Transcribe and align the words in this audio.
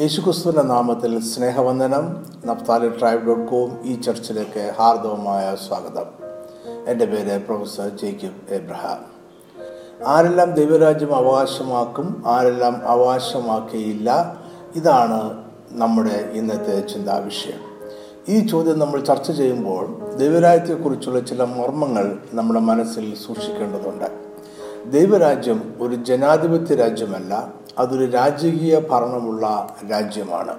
യേശുക്രിസ്തുവിന്റെ 0.00 0.62
നാമത്തിൽ 0.62 1.22
സ്നേഹവന്ദനം. 1.22 2.26
നഫ്താലി 2.46 2.88
ട്രൈബ് 2.88 3.26
ഡോട്ട് 3.26 3.50
കോം 3.50 3.78
ഈ 3.84 4.00
ചർച്ചിലേക്ക് 4.00 4.72
ഹാർദവമായ 4.78 5.56
സ്വാഗതം. 5.68 6.06
എന്റെ 6.88 7.04
പേര് 7.04 7.46
പ്രൊഫസർ 7.46 7.88
ജേക്കബ് 7.88 8.54
എബ്രഹാം. 8.54 8.98
ആരെല്ലാം 10.06 10.54
ദൈവരാജ്യം 10.54 11.16
അവകാശമാക്കും 11.16 12.22
ആരെല്ലാം 12.26 12.80
അവകാശമാക്കിയില്ല 12.84 14.38
ഇതാണ് 14.76 15.44
നമ്മുടെ 15.70 16.30
ഇന്നത്തെ 16.32 16.80
ചിന്താവിഷയം 16.80 17.60
ഈ 18.28 18.46
ചോദ്യം 18.46 18.78
നമ്മൾ 18.78 19.00
ചർച്ച 19.00 19.30
ചെയ്യുമ്പോൾ 19.30 20.14
ദൈവരാജ്യത്തെക്കുറിച്ചുള്ള 20.16 21.20
ചില 21.20 21.44
മർമ്മങ്ങൾ 21.44 22.18
നമ്മുടെ 22.32 22.60
മനസ്സിൽ 22.60 23.14
സൂക്ഷിക്കേണ്ടതുണ്ട്. 23.26 24.28
ദൈവരാജ്യം 24.90 25.74
ഒരു 25.80 25.94
ജനാധിപത്യ 25.94 26.74
രാജ്യമല്ല 26.74 27.52
അതൊരു 27.78 28.10
രാജകീയ 28.10 28.80
ഭരണമുള്ള 28.90 29.74
രാജ്യമാണ്. 29.90 30.54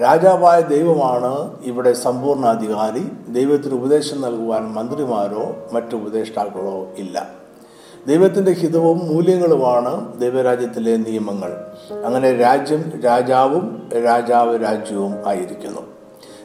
രാജാവായ 0.00 0.60
ദൈവമാണ് 0.60 1.56
ഇവിടെ 1.64 1.92
സമ്പൂർണ 1.92 2.46
അധികാരി 2.46 3.32
ദൈവത്തിന് 3.32 3.74
ഉപദേശം 3.74 4.20
നൽകുവാൻ 4.20 4.72
മന്ത്രിമാരോ 4.72 5.56
മറ്റു 5.72 5.96
ഉപദേഷ്ടാക്കളോ 5.96 6.86
ഇല്ല. 6.98 7.28
ദൈവത്തിന്റെ 8.06 8.52
ഹിതവും 8.52 8.98
മൂല്യങ്ങളുമാണ് 8.98 10.20
ദൈവരാജ്യത്തിലെ 10.20 10.96
നിയമങ്ങൾ. 10.96 11.52
അങ്ങനെ 12.04 12.36
രാജ്യം 12.36 13.00
രാജാവും 13.04 13.88
രാജാവ് 14.04 14.62
രാജ്യവും 14.62 15.28
ആയിരിക്കുന്നു. 15.28 15.80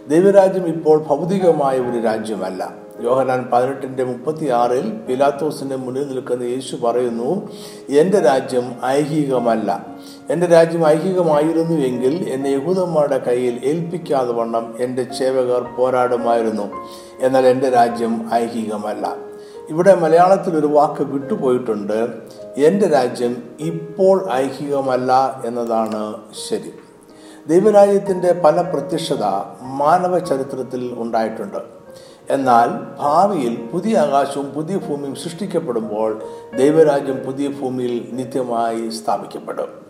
ദൈവരാജ്യം 0.08 0.68
ഇപ്പോൾ 0.68 1.04
ഭൗതികമായ 1.04 1.80
ഒരു 1.80 2.00
രാജ്യമല്ല. 2.00 2.87
യോഹനാൻ 3.02 3.50
പതിനെട്ടിന്റെ 3.54 4.04
മുപ്പത്തി 4.04 4.50
ആറിൽ 4.50 4.92
പിലാത്തോസിന്റെ 5.10 5.76
മുന്നിൽ 5.76 6.08
നിൽക്കുന്ന 6.08 6.44
യേശു 6.44 6.76
പറയുന്നു 6.76 7.50
എന്റെ 7.90 8.20
രാജ്യം 8.20 8.76
ഐഹികമല്ല. 8.86 9.86
എന്റെ 10.30 10.48
രാജ്യം 10.48 10.88
ഐഹികമായിരുന്നു 10.88 11.78
എങ്കിൽ 11.78 12.30
എന്നെ 12.30 12.50
യഹൂദന്മാരുടെ 12.50 13.18
കയ്യിൽ 13.18 13.62
ഏൽപ്പിക്കാതെ 13.64 14.32
വണ്ണം 14.32 14.76
എന്റെ 14.80 15.08
സേവകർ 15.20 15.62
പോരാടുമായിരുന്നു. 15.78 16.88
എന്നാൽ 17.22 17.48
എന്റെ 17.48 17.70
രാജ്യം 17.70 18.30
ഐഹികമല്ല. 18.34 19.16
ഇവിടെ 19.70 19.96
മലയാളത്തിൽ 19.96 20.56
ഒരു 20.56 20.68
വാക്ക് 20.68 21.04
വിട്ടുപോയിട്ടുണ്ട് 21.04 22.08
എന്റെ 22.58 22.88
രാജ്യം 22.88 23.44
ഇപ്പോൾ 23.60 24.32
ഐഹികമല്ല 24.32 25.42
എന്നതാണ് 25.46 26.14
ശരി. 26.50 26.74
ദൈവരാജ്യത്തിന്റെ 27.48 28.34
പല 28.34 28.62
പ്രത്യക്ഷത 28.62 29.24
മാനവ 29.62 30.20
ചരിത്രത്തിൽ 30.20 30.96
ഉണ്ടായിട്ടുണ്ട്. 30.98 31.77
എന്നാൽ 32.30 32.98
ഭാവിയിൽ 33.00 33.66
പുതിയ 33.74 33.98
ആകാശവും 33.98 34.52
പുതിയ 34.52 34.78
ഭൂമിയും 34.78 35.16
സൃഷ്ടിക്കപ്പെടുമ്പോൾ 35.16 36.22
ദൈവരാജ്യം 36.58 37.18
പുതിയ 37.26 37.48
ഭൂമിയിൽ 37.48 38.08
നിത്യമായി 38.12 38.90
സ്ഥാപിക്കപ്പെടും. 38.90 39.88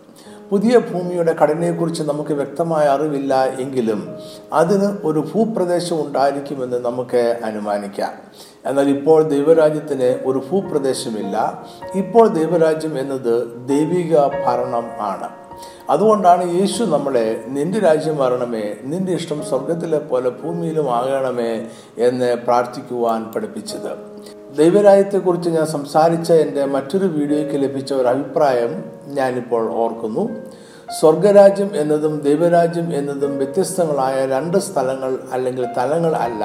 പുതിയ 0.50 0.78
ഭൂമിയുടെ 0.78 1.36
ഘടനയെക്കുറിച്ച് 1.40 2.02
നമുക്ക് 2.02 2.32
വ്യക്തമായ 2.32 2.86
അറിവില്ല 2.86 3.44
എങ്കിലും 3.44 4.18
അതിന് 4.52 4.96
ഒരു 5.04 5.28
ഭൂപ്രദേശം 5.34 6.06
ഉണ്ടായിരിക്കുമെന്ന് 6.06 6.84
നമുക്ക് 6.84 7.40
അനുമാനിക്കാം. 7.44 8.10
എന്നാൽ 8.66 8.88
ഇപ്പോൾ 8.88 9.22
ദൈവരാജ്യത്തിന് 9.22 10.24
ഒരു 10.24 10.42
ഭൂപ്രദേശമില്ല. 10.50 11.64
ഇപ്പോൾ 11.94 12.28
ദൈവരാജ്യം 12.28 12.98
എന്നത് 12.98 13.68
ദൈവിക 13.68 14.16
ഭരണം 14.46 14.90
ആണ്. 15.00 15.47
അതുകൊണ്ടാണ് 15.90 16.60
യേശു 16.60 16.84
നമ്മളെ 16.84 17.44
നിന്റെ 17.46 17.78
രാജ്യം 17.78 18.16
വരണമേ 18.16 18.74
നിന്റെ 18.82 19.12
ഇഷ്ടം 19.12 19.42
സ്വർഗത്തിലെ 19.44 19.98
പോലെ 19.98 20.30
ഭൂമിയിലും 20.30 20.94
ആകണമേ 20.94 21.66
എന്ന് 21.98 22.36
പ്രാർത്ഥിക്കുവാൻ 22.36 23.24
പഠിപ്പിച്ചത്. 23.24 23.92
ദൈവരാജ്യത്തെക്കുറിച്ച് 24.56 25.50
ഞാൻ 25.50 25.66
സംസാരിച്ച 25.66 26.32
എന്റെ 26.32 26.64
മറ്റൊരു 26.64 27.06
വീഡിയോയ്ക്ക് 27.06 27.62
ലഭിച്ച 27.62 27.92
ഒരു 27.92 28.08
അഭിപ്രായം 28.08 28.84
ഞാനിപ്പോൾ 29.06 29.72
ഓർക്കുന്നു. 29.72 30.28
സ്വർഗരാജ്യം 31.00 31.70
എന്നതും 31.74 32.20
ദൈവരാജ്യം 32.20 32.96
എന്നതും 32.96 33.38
വ്യത്യസ്തങ്ങളായ 33.38 34.26
രണ്ട് 34.26 34.58
സ്ഥലങ്ങൾ 34.58 35.18
അല്ലെങ്കിൽ 35.32 35.66
തലങ്ങൾ 35.76 36.16
അല്ല 36.16 36.44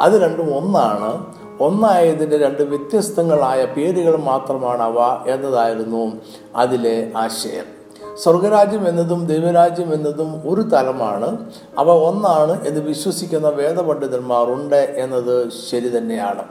അത് 0.00 0.12
രണ്ടും 0.12 0.56
ഒന്നാണ്. 0.56 1.26
ഒന്നായതിന്റെ 1.60 2.38
രണ്ട് 2.38 2.62
വ്യത്യസ്തങ്ങളായ 2.62 3.64
പേരുകൾ 3.64 4.16
മാത്രമാണ് 4.16 4.82
അവ 4.82 5.30
എന്നതായിരുന്നു 5.30 6.12
അതിലെ 6.56 7.12
ആശയം. 7.16 7.83
സ്വർഗരാജ്യം 8.18 8.88
എന്നതും 8.88 9.26
ദൈവരാജ്യം 9.26 9.94
എന്നതും 9.94 10.42
ഒരു 10.44 10.60
തലമാണ്. 10.60 11.50
അവ 11.78 11.90
ഒന്നാണ് 11.90 12.66
എന്ന് 12.66 12.80
വിശ്വസിക്കുന്ന 12.80 13.48
വേദപണ്ഡിതന്മാർ 13.48 14.52
ഉണ്ട് 14.52 14.94
എന്നത് 14.96 15.48
ശരി 15.70 15.98
തന്നെയാണ്. 15.98 16.42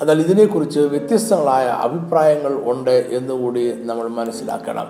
എന്നാൽ 0.00 0.20
ഇതിനെക്കുറിച്ച് 0.20 0.80
വ്യത്യസ്തങ്ങളായ 0.80 1.64
അഭിപ്രായങ്ങൾ 1.64 2.62
ഉണ്ട് 2.64 2.90
എന്നുകൂടി 2.90 3.72
നമ്മൾ 3.82 4.08
മനസ്സിലാക്കണം. 4.08 4.86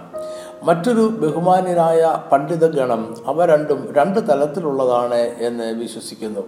മറ്റൊരു 0.63 1.01
ബഹുമാന്യനായ 1.01 2.23
പണ്ഡിതഗണം 2.33 3.17
അവ 3.27 3.45
രണ്ടും 3.45 3.95
രണ്ട് 3.97 4.21
തലത്തിലുള്ളതാണ് 4.29 5.21
എന്ന് 5.39 5.65
വിശ്വസിക്കുന്നു. 5.65 6.41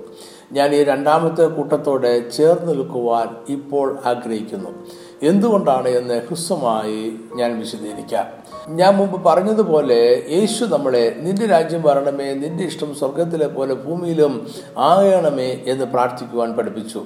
ഞാൻ 0.52 0.74
ഈ 0.74 0.84
രണ്ടാമത്തെ 0.84 1.46
കൂട്ടത്തോടെ 1.46 2.28
ചേർന്ന് 2.28 2.72
നിൽക്കുവാൻ 2.72 3.28
ഇപ്പോൾ 3.48 3.98
ആഗ്രഹിക്കുന്നു. 4.06 4.70
എന്തുകൊണ്ടാണ് 5.22 5.88
എന്ന് 5.88 6.22
ഹ്രസ്വമായി 6.28 7.12
ഞാൻ 7.34 7.58
വിശദീകരിക്കാം. 7.58 8.46
ഞാൻ 8.76 8.96
മുമ്പ് 8.96 9.24
പറഞ്ഞതുപോലെ 9.24 10.26
യേശു 10.30 10.64
നമ്മളെ 10.64 11.14
നിന്റെ 11.18 11.46
രാജ്യം 11.46 11.82
വരണമേ 11.82 12.34
നിന്റെ 12.34 12.64
ഇഷ്ടം 12.64 12.94
സ്വർഗത്തിലെ 12.94 13.46
പോലെ 13.46 13.74
ഭൂമിയിലും 13.74 14.48
ആകണമേ 14.78 15.64
എന്ന് 15.66 15.84
പ്രാർത്ഥിക്കുവാൻ 15.84 16.52
പഠിപ്പിച്ചു. 16.52 17.04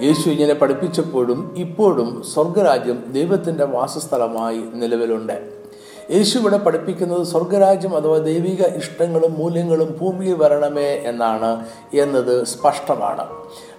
യേശു 0.00 0.28
ഇങ്ങനെ 0.28 0.54
പഠിപ്പിച്ചപ്പോഴും 0.54 1.54
ഇപ്പോഴും 1.56 2.22
സ്വർഗരാജ്യം 2.34 3.04
ദൈവത്തിന്റെ 3.12 3.64
വാസസ്ഥലമായി 3.64 4.62
നിലവിലുണ്ട്. 4.74 5.61
യേശു 6.10 6.38
ഇവിടെ 6.38 6.56
പഠിപ്പിക്കുന്നത് 6.56 7.22
സ്വർഗരാജ്യം 7.22 7.96
അഥവാ 7.96 8.18
ദൈവിക 8.18 8.66
ഇഷ്ടങ്ങളും 8.76 9.34
മൂല്യങ്ങളും 9.38 9.98
ഭൂമിയിൽ 10.00 10.34
വരണമേ 10.34 11.02
എന്നാണ് 11.04 11.66
എന്നത് 11.94 12.44
സ്പഷ്ടമാണ്. 12.44 13.26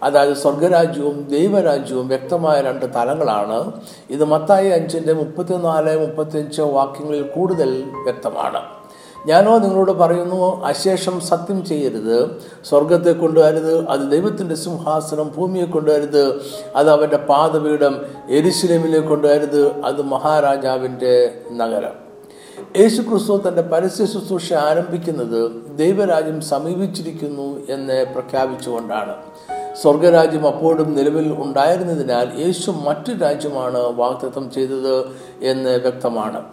അതായത് 0.03 0.33
സ്വർഗരാജ്യവും 0.33 1.27
ദൈവരാജ്യവും 1.27 2.07
വ്യക്തമായ 2.07 2.61
രണ്ട് 2.61 2.85
തലങ്ങളാണ്. 2.85 3.71
ഇത് 4.09 4.23
മത്തായി 4.23 4.69
അഞ്ചിന്റെ 4.69 5.13
മുപ്പത്തിനാല് 5.13 6.07
മുപ്പത്തിയഞ്ച് 6.07 6.61
വാക്യങ്ങളിൽ 6.61 7.21
കൂടുതൽ 7.21 7.83
വ്യക്തമാണ്. 8.03 8.61
ഞാനോ 9.25 9.57
നിങ്ങളോട് 9.57 9.91
പറയുന്നു 9.91 10.65
അശേഷം 10.65 11.19
സത്യം 11.19 11.65
ചെയ്യരുത്. 11.65 12.41
സ്വർഗത്തെ 12.69 13.11
കൊണ്ടുവരുത് 13.11 13.87
അത് 13.87 14.11
ദൈവത്തിന്റെ 14.11 14.55
സിംഹാസനം 14.55 15.31
ഭൂമിയെ 15.37 15.65
കൊണ്ടുവരുത് 15.65 16.41
അത് 16.75 16.89
അവന്റെ 16.89 17.17
പാതപീഠം 17.17 17.95
എരിശിലമിലെ 18.29 18.99
കൊണ്ടുവരുത് 18.99 19.81
അത് 19.81 20.01
മഹാരാജാവിന്റെ 20.01 21.33
നഗരം. 21.51 22.02
യേശു 22.77 23.01
ക്രിസ്തു 23.01 23.41
തന്റെ 23.47 23.61
പരസ്യ 23.61 24.05
ശുശ്രൂഷ 24.05 24.53
ആരംഭിക്കുന്നത് 24.53 25.51
ദൈവരാജ്യം 25.77 26.41
സമീപിച്ചിരിക്കുന്നു 26.41 27.73
എന്ന് 27.73 28.05
പ്രഖ്യാപിച്ചുകൊണ്ടാണ്. 28.05 29.13
സ്വർഗരാജ്യം 29.81 30.47
അപ്പോഴും 30.47 30.95
നിലവിൽ 30.95 31.35
ഉണ്ടായിരുന്നതിനാൽ 31.39 32.31
യേശു 32.39 32.71
മറ്റു 32.71 33.11
രാജ്യമാണ് 33.11 33.77
വാഗ്ദത്തം 33.77 34.51
ചെയ്തത് 34.51 35.05
എന്ന് 35.41 35.69
വ്യക്തമാണ്. 35.69 36.43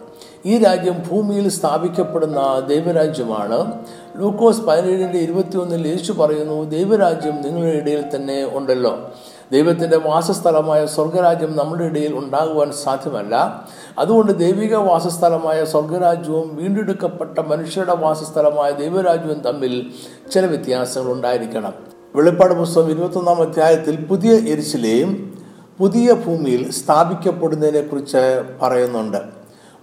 ഈ 0.45 0.57
രാജ്യം 0.57 1.03
ഭൂമിയിൽ 1.11 1.49
സ്ഥാപിക്കപ്പെടുന്ന 1.49 2.59
ദൈവരാജ്യമാണ്. 2.67 3.85
ലൂക്കോസ് 4.17 4.61
പതിനേഴിന്റെ 4.61 5.17
ഇരുപത്തിയൊന്നിൽ 5.17 5.87
യേശു 5.87 6.11
പറയുന്നു 6.11 6.63
ദൈവരാജ്യം 6.63 7.41
നിങ്ങളുടെ 7.41 7.77
ഇടയിൽ 7.77 8.03
തന്നെ 8.15 8.49
ഉണ്ടല്ലോ. 8.53 9.09
ദൈവത്തിന്റെ 9.51 9.97
വാസസ്ഥലമായ 9.97 10.85
സ്വർഗരാജ്യം 10.85 11.57
നമ്മുടെ 11.57 11.83
ഇടയിൽ 11.83 12.15
ഉണ്ടാകുവാൻ 12.15 12.71
സാധ്യമല്ല. 12.83 13.65
അതുകൊണ്ട് 13.99 14.39
ദൈവിക 14.39 14.75
വാസസ്ഥലമായ 14.75 15.65
സ്വർഗരാജ്യവും 15.65 16.55
വീണ്ടെടുക്കപ്പെട്ട 16.55 17.39
മനുഷ്യരുടെ 17.39 17.95
വാസസ്ഥലമായ 17.95 18.71
ദൈവരാജ്യവും 18.71 19.39
തമ്മിൽ 19.39 19.91
ചില 20.33 20.45
വ്യത്യാസങ്ങൾ 20.45 21.11
ഉണ്ടായിരിക്കണം. 21.11 21.73
വെളിപ്പാട് 22.15 22.53
പുസ്തകം 22.53 22.91
ഇരുപത്തൊന്നാം 22.91 23.41
അധ്യായത്തിൽ 23.41 24.05
പുതിയ 24.05 24.31
എരിശിലെയും 24.31 25.41
പുതിയ 25.79 26.13
ഭൂമിയിൽ 26.13 26.71
സ്ഥാപിക്കപ്പെടുന്നതിനെ 26.71 27.81
കുറിച്ച് 27.81 28.43
പറയുന്നുണ്ട്. 28.61 29.17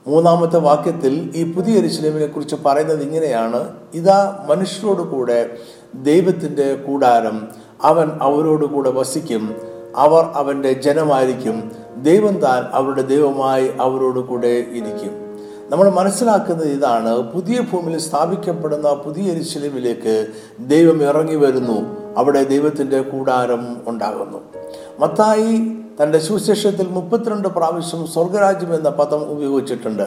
മൂന്നാമത്തെ 0.06 0.58
വാക്യത്തിൽ 0.58 1.32
ഈ 1.34 1.52
പുതിയ 1.52 1.78
എരിശിലേമിനെ 1.78 2.26
കുറിച്ച് 2.26 2.56
പറയുന്നത് 2.66 3.02
ഇങ്ങനെയാണ്. 3.02 3.72
ഇതാ 3.94 4.46
മനുഷ്യരോട് 4.50 5.02
കൂടെ 5.02 5.50
ദൈവത്തിന്റെ 5.94 6.75
കൂടാരം 6.75 7.49
അവൻ 7.82 8.10
അവരോട് 8.22 8.64
കൂടെ 8.64 8.90
വസിക്കും. 8.90 9.56
അവർ 9.96 10.25
അവന്റെ 10.25 10.72
ജനമായിരിക്കും. 10.72 11.72
ദൈവം 12.02 12.40
താൻ 12.40 12.64
അവരുടെ 12.72 13.02
ദൈവമായി 13.02 13.70
അവരോട് 13.80 14.18
കൂടെ 14.18 14.46
ഇരിക്കും. 14.46 15.28
നമ്മൾ 15.70 15.90
മനസ്സിലാക്കുന്നത് 15.90 16.68
ഇതാണ് 16.68 17.32
പുതിയ 17.32 17.60
ഭൂമിയിൽ 17.60 17.98
സ്ഥാപിക്കപ്പെടുന്ന 17.98 18.92
പുതിയ 18.92 19.32
എരിശിലമിലേക്ക് 19.32 20.26
ദൈവം 20.60 21.02
ഇറങ്ങി 21.02 21.34
വരുന്നു. 21.34 21.96
അവിടെ 22.16 22.44
ദൈവത്തിന്റെ 22.44 23.00
കൂടാരം 23.00 23.76
ഉണ്ടാകുന്നു. 23.86 24.40
മത്തായി 24.98 25.72
തന്റെ 26.02 26.18
സുവിശേഷത്തിൽ 26.18 26.88
മുപ്പത്തിരണ്ട് 26.88 27.48
പ്രാവശ്യം 27.48 28.06
സ്വർഗരാജ്യം 28.06 28.74
എന്ന 28.74 28.88
പദം 28.88 29.22
ഉപയോഗിച്ചിട്ടുണ്ട്. 29.22 30.02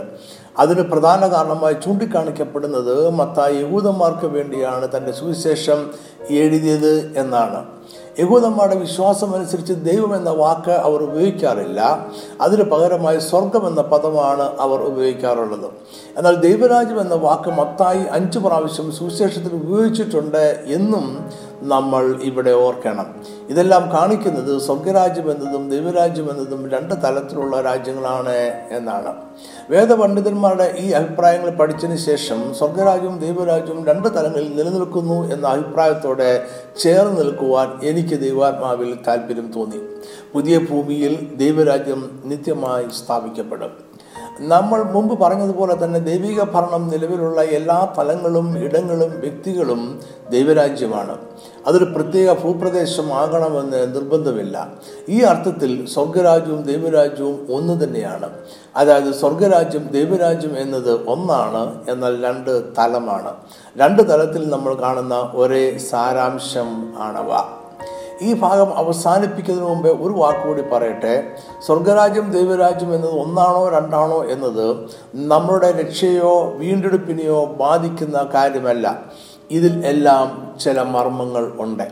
അതിന് 0.59 0.81
പ്രധാന 0.81 1.27
കാരണമായി 1.27 1.73
ചൂണ്ടിക്കാണിക്കപ്പെടുന്നത് 1.73 3.09
മത്തായി 3.09 3.57
യഹൂദന്മാർക്ക് 3.57 4.25
വേണ്ടിയാണ് 4.25 4.87
തന്റെ 4.97 5.11
സുവിശേഷം 5.11 5.91
എഴുതിയത് 6.29 7.13
എന്നാണ്. 7.17 7.65
യഹൂദന്മാരുടെ 8.19 8.75
വിശ്വാസം 8.75 9.35
അനുസരിച്ച് 9.35 9.73
ദൈവം 9.73 10.15
എന്ന 10.15 10.29
വാക്ക് 10.29 10.71
അവർ 10.71 11.03
ഉപയോഗിക്കാറില്ല. 11.03 12.07
അതിന് 12.41 12.63
പകരമായി 12.63 13.19
സ്വർഗം 13.19 13.67
എന്ന 13.67 13.81
പദമാണ് 13.81 14.57
അവർ 14.59 14.79
ഉപയോഗിക്കാറുള്ളത്. 14.81 15.65
എന്നാൽ 16.17 16.35
ദൈവരാജ്യം 16.35 17.01
എന്ന 17.01 17.15
വാക്ക് 17.15 17.49
മത്തായി 17.49 18.03
അഞ്ച് 18.11 18.39
പ്രാവശ്യം 18.39 18.91
സുവിശേഷത്തിൽ 18.91 19.53
ഉപയോഗിച്ചിട്ടുണ്ട് 19.53 20.63
എന്നും 20.65 21.29
നമ്മൾ 21.61 22.19
ഇവിടെ 22.23 22.51
ഓർക്കണം. 22.51 23.15
ഇതെല്ലാം 23.51 23.91
കാണിക്കുന്നത് 23.93 24.61
സ്വർഗരാജ്യം 24.61 25.31
എന്നതും 25.31 25.69
ദൈവരാജ്യം 25.69 26.27
എന്നതും 26.31 26.69
രണ്ട് 26.69 26.93
തലത്തിലുള്ള 27.03 27.61
രാജ്യങ്ങളാണ് 27.61 28.35
എന്നാണ്. 28.71 29.15
വേദപണ്ഡിതന്മാരുടെ 29.69 30.75
ഈ 30.79 30.91
അഭിപ്രായങ്ങൾ 30.91 31.49
പഠിച്ചതിന് 31.49 31.97
ശേഷം 31.97 32.53
സ്വർഗരാജ്യവും 32.53 33.19
ദൈവരാജ്യവും 33.19 33.85
രണ്ട് 33.85 34.07
തലങ്ങളിൽ 34.07 34.55
നിലനിൽക്കുന്നു 34.57 35.33
എന്ന 35.33 35.47
അഭിപ്രായത്തോടെ 35.47 36.43
ചേർന്ന് 36.79 37.21
നിൽക്കുവാൻ 37.21 37.79
എനിക്ക് 37.83 38.15
ദൈവാത്മാവിൽ 38.19 38.97
താല്പര്യം 39.07 39.53
തോന്നി. 39.55 39.79
പുതിയ 40.33 40.57
ഭൂമിയിൽ 40.57 41.13
ദൈവരാജ്യം 41.35 42.21
നിത്യമായി 42.25 42.85
സ്ഥാപിക്കപ്പെടും. 42.99 43.73
നമ്മൾ 44.39 44.83
മുമ്പ് 44.83 45.19
പറഞ്ഞതുപോലെ 45.19 45.83
തന്നെ 45.83 45.99
ദൈവിക 45.99 46.41
ഭരണം 46.43 46.87
നിലവിലുള്ള 46.87 47.41
എല്ലാ 47.41 47.93
തലങ്ങളും 47.97 48.57
ഇടങ്ങളും 48.63 49.19
വ്യക്തികളും 49.19 49.99
ദൈവരാജ്യമാണ്. 50.29 51.17
അതൊരു 51.67 51.83
പ്രത്യേക 51.83 52.33
ഭൂപ്രദേശം 52.33 53.13
ആകണമെന്ന് 53.13 53.95
നിർബന്ധമില്ല. 53.95 54.67
ഈ 55.09 55.21
അർത്ഥത്തിൽ 55.21 55.85
സ്വർഗരാജ്യവും 55.85 56.61
ദൈവരാജ്യവും 56.61 57.47
ഒന്ന് 57.51 57.83
തന്നെയാണ്. 57.83 58.29
അതായത് 58.75 59.13
സ്വർഗരാജ്യം 59.13 59.87
ദൈവരാജ്യം 59.87 60.57
എന്നത് 60.57 61.07
ഒന്നാണ് 61.07 61.91
എന്നാൽ 61.91 62.25
രണ്ട് 62.25 62.63
തലമാണ്. 62.77 63.35
രണ്ട് 63.77 64.09
തലത്തിൽ 64.09 64.49
നമ്മൾ 64.49 64.73
കാണുന്ന 64.73 65.31
ഒരേ 65.33 65.77
സാരാംശം 65.77 66.93
ആണവ. 66.99 67.61
ഈ 68.21 68.33
ഭാഗം 68.33 68.77
അവസാനിപ്പിക്കുന്നതിന് 68.77 69.73
മുമ്പേ 69.73 69.89
ഒരു 69.89 70.13
വാക്കുകൂടി 70.13 70.61
പറയട്ടെ. 70.61 71.31
സ്വർഗരാജ്യം 71.65 72.31
ദൈവരാജ്യം 72.31 72.95
എന്നത് 72.95 73.19
ഒന്നാണോ 73.19 73.69
രണ്ടാണോ 73.69 74.25
എന്നത് 74.25 74.75
നമ്മുടെ 75.15 75.71
രക്ഷയോ 75.71 76.53
വീണ്ടെടുപ്പിനെയോ 76.55 77.45
ബാധിക്കുന്ന 77.45 78.29
കാര്യമല്ല. 78.33 79.01
ഇതിൽ 79.51 79.85
എല്ലാം 79.85 80.55
ചില 80.59 80.81
മർമ്മങ്ങൾ 80.81 81.53
ഉണ്ട്. 81.59 81.83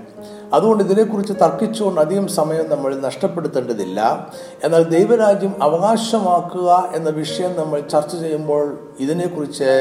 അതുകൊണ്ട് 0.54 0.84
ഇതിനെക്കുറിച്ച് 0.84 1.34
തർക്കിച്ചുകൊണ്ട് 1.34 2.02
അധികം 2.02 2.28
സമയം 2.28 2.70
നമ്മൾ 2.70 2.96
നഷ്ടപ്പെടുത്തേണ്ടതില്ല. 2.96 4.30
എന്നാൽ 4.64 4.84
ദൈവരാജ്യം 4.84 5.64
അവകാശമാക്കുക 5.64 6.90
എന്ന 6.96 7.10
വിഷയം 7.10 7.56
നമ്മൾ 7.56 7.80
ചർച്ച 7.80 8.16
ചെയ്യുമ്പോൾ 8.16 8.94
ഇതിനെക്കുറിച്ച് 9.00 9.72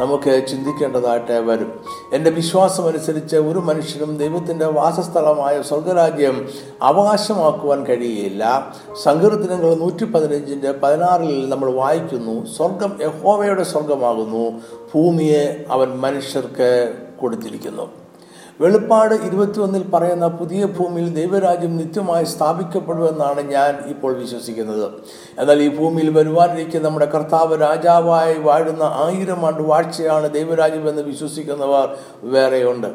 നമുക്ക് 0.00 0.46
ചിന്തിക്കേണ്ടതായിട്ട് 0.48 1.32
വരും. 1.32 1.80
എന്റെ 2.12 2.30
വിശ്വാസം 2.30 2.86
അനുസരിച്ച് 2.88 3.36
ഒരു 3.36 3.58
മനുഷ്യനും 3.58 4.16
ദൈവത്തിന്റെ 4.16 4.66
വാസസ്ഥലമായ 4.66 5.62
സ്വർഗരാജ്യം 5.62 6.48
അവകാശമാക്കുവാൻ 6.82 7.84
കഴിയുകയില്ല 7.86 8.72
സങ്കീർത്തനങ്ങൾ 9.02 9.74
നൂറ്റി 9.74 10.04
പതിനഞ്ചിന്റെ 10.04 10.72
പതിനാറിൽ 10.72 11.48
നമ്മൾ 11.48 11.70
വായിക്കുന്നു 11.72 12.46
സ്വർഗം 12.56 12.98
യഹോവയുടെ 13.02 13.62
സ്വർഗമാകുന്നു 13.62 14.44
ഭൂമിയെ 14.94 15.64
അവൻ 15.70 15.88
മനുഷ്യർക്ക് 15.88 16.94
കൊടുത്തിരിക്കുന്നു. 17.20 18.05
വെളിപ്പാട് 18.60 19.14
ഇരുപത്തിയൊന്നിൽ 19.14 19.90
പറയുന്ന 19.90 20.26
പുതിയ 20.26 20.64
ഭൂമിയിൽ 20.64 21.14
ദൈവരാജ്യം 21.14 21.76
നിത്യമായി 21.76 22.24
സ്ഥാപിക്കപ്പെടുമെന്നാണ് 22.24 23.40
ഞാൻ 23.40 23.78
ഇപ്പോൾ 23.86 24.12
വിശ്വസിക്കുന്നത്. 24.14 24.90
എന്നാൽ 25.38 25.62
ഈ 25.62 25.76
ഭൂമിയിൽ 25.76 26.10
വരുവാനിരിക്കുന്ന 26.10 26.88
നമ്മുടെ 26.88 27.06
കർത്താവ് 27.06 27.60
രാജാവായി 27.60 28.34
വാഴുന്ന 28.34 28.82
ആയിരം 28.82 29.46
ആണ്ട് 29.46 29.62
വാഴ്ചയാണ് 29.62 30.32
ദൈവരാജ്യം 30.32 30.88
എന്ന് 30.88 31.02
വിശ്വസിക്കുന്നവർ 31.02 31.96
വേറെയുണ്ട്. 32.22 32.86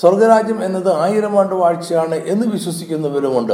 സ്വർഗരാജ്യം 0.00 0.64
എന്നത് 0.64 0.94
ആയിരം 0.94 1.38
ആണ്ട് 1.38 1.54
വാഴ്ചയാണ് 1.54 2.14
എന്ന് 2.14 2.46
വിശ്വസിക്കുന്നവരുമുണ്ട്. 2.46 3.52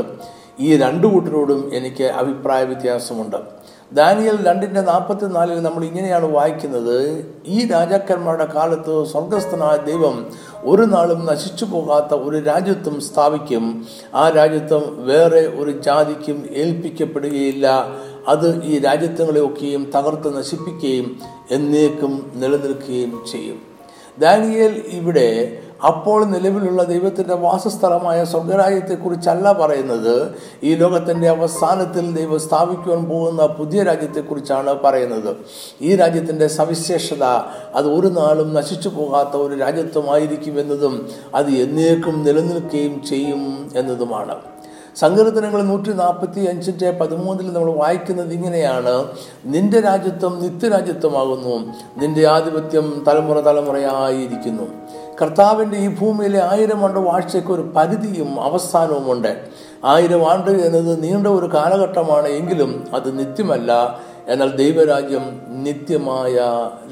ഈ 0.61 0.77
രണ്ടു 0.77 1.06
കൂട്ടരോടും 1.06 1.71
എനിക്ക് 1.75 2.05
അഭിപ്രായ 2.05 2.65
വ്യത്യാസമുണ്ട്. 2.65 3.60
ദാനിയൽ 3.93 4.47
രണ്ടിന്റെ 4.47 4.81
നാൽപ്പത്തിനാലിൽ 4.81 5.63
നമ്മൾ 5.63 5.85
ഇങ്ങനെയാണ് 5.85 6.25
വായിക്കുന്നത് 6.25 7.27
ഈ 7.47 7.67
രാജാക്കന്മാരുടെ 7.67 8.45
കാലത്ത് 8.45 9.05
സ്വർഗസ്ഥനായ 9.05 9.77
ദൈവം 9.77 10.31
ഒരു 10.63 10.83
നാളും 10.83 11.27
നശിച്ചു 11.27 11.65
പോകാത്ത 11.65 12.15
ഒരു 12.15 12.39
രാജ്യത്വം 12.39 13.01
സ്ഥാപിക്കും. 13.01 13.87
ആ 14.15 14.29
രാജ്യത്വം 14.29 15.07
വേറെ 15.07 15.41
ഒരു 15.41 15.83
ജാതിക്കും 15.83 16.49
ഏൽപ്പിക്കപ്പെടുകയില്ല. 16.55 17.87
അത് 18.29 18.65
ഈ 18.65 18.79
രാജ്യത്വങ്ങളെയൊക്കെയും 18.79 19.91
തകർത്ത് 19.95 20.39
നശിപ്പിക്കുകയും 20.39 21.21
എന്നേക്കും 21.51 22.33
നിലനിൽക്കുകയും 22.35 23.25
ചെയ്യും. 23.33 23.63
ദാനിയൽ 24.19 24.83
ഇവിടെ 24.87 25.59
അപ്പോൾ 25.85 26.25
നിലവിലുള്ള 26.25 26.85
ദൈവത്തിന്റെ 26.85 27.35
വാസസ്ഥലമായ 27.35 28.25
സ്വർഗരാജ്യത്തെക്കുറിച്ചല്ല 28.25 29.53
പറയുന്നത്. 29.53 30.32
ഈ 30.62 30.75
ലോകത്തിന്റെ 30.75 31.29
അവസാനത്തിൽ 31.29 32.17
ദൈവം 32.17 32.41
സ്ഥാപിക്കുവാൻ 32.41 33.05
പോകുന്ന 33.05 33.47
പുതിയ 33.47 33.82
രാജ്യത്തെക്കുറിച്ചാണ് 33.82 34.82
പറയുന്നത്. 34.82 35.37
ഈ 35.82 35.97
രാജ്യത്തിന്റെ 35.97 36.47
സവിശേഷത 36.47 37.25
അത് 37.75 37.87
ഒരു 37.87 38.06
നാളും 38.06 38.55
നശിച്ചു 38.55 38.88
പോകാത്ത 38.88 39.37
ഒരു 39.37 39.59
രാജ്യത്വമായിരിക്കുമെന്നതും 39.59 41.09
അത് 41.35 41.50
എന്നേക്കും 41.50 42.23
നിലനിൽക്കുകയും 42.25 43.03
ചെയ്യും 43.05 43.71
എന്നതുമാണ്. 43.77 44.37
സങ്കീർത്തനങ്ങൾ 44.97 45.62
നൂറ്റി 45.62 45.93
നാൽപ്പത്തി 45.93 46.41
അഞ്ചിന്റെ 46.41 46.91
പതിമൂന്നിൽ 46.91 47.53
നമ്മൾ 47.53 47.73
വായിക്കുന്നത് 47.73 48.32
ഇങ്ങനെയാണ്. 48.32 49.05
നിന്റെ 49.44 49.81
രാജ്യത്വം 49.81 50.43
നിത്യരാജ്യത്വമാകുന്നു. 50.43 51.73
നിന്റെ 52.00 52.29
ആധിപത്യം 52.29 53.05
തലമുറ 53.09 53.41
തലമുറയായിരിക്കുന്നു. 53.41 54.62
കർത്താവിന്റെ 55.22 55.76
ഈ 55.76 55.88
ഭൂമിയിലെ 55.88 56.50
ആയിരം 56.50 56.84
ആണ്ട് 56.84 56.99
വാഴ്ചയ്ക്ക് 56.99 57.50
ഒരു 57.50 57.62
പരിധിയും 57.76 58.40
അവസാനവും 58.40 59.12
ഉണ്ട് 59.12 59.49
ആയിരം 59.84 60.31
ആണ്ട് 60.31 60.50
എന്നത് 60.50 61.02
നീണ്ട 61.02 61.26
ഒരു 61.26 61.46
കാലഘട്ടമാണ് 61.55 62.28
എങ്കിലും 62.28 62.87
അത് 62.94 63.19
നിത്യമല്ല. 63.19 64.00
എന്നാൽ 64.28 64.56
ദൈവരാജ്യം 64.56 65.43
നിത്യമായ 65.49 66.37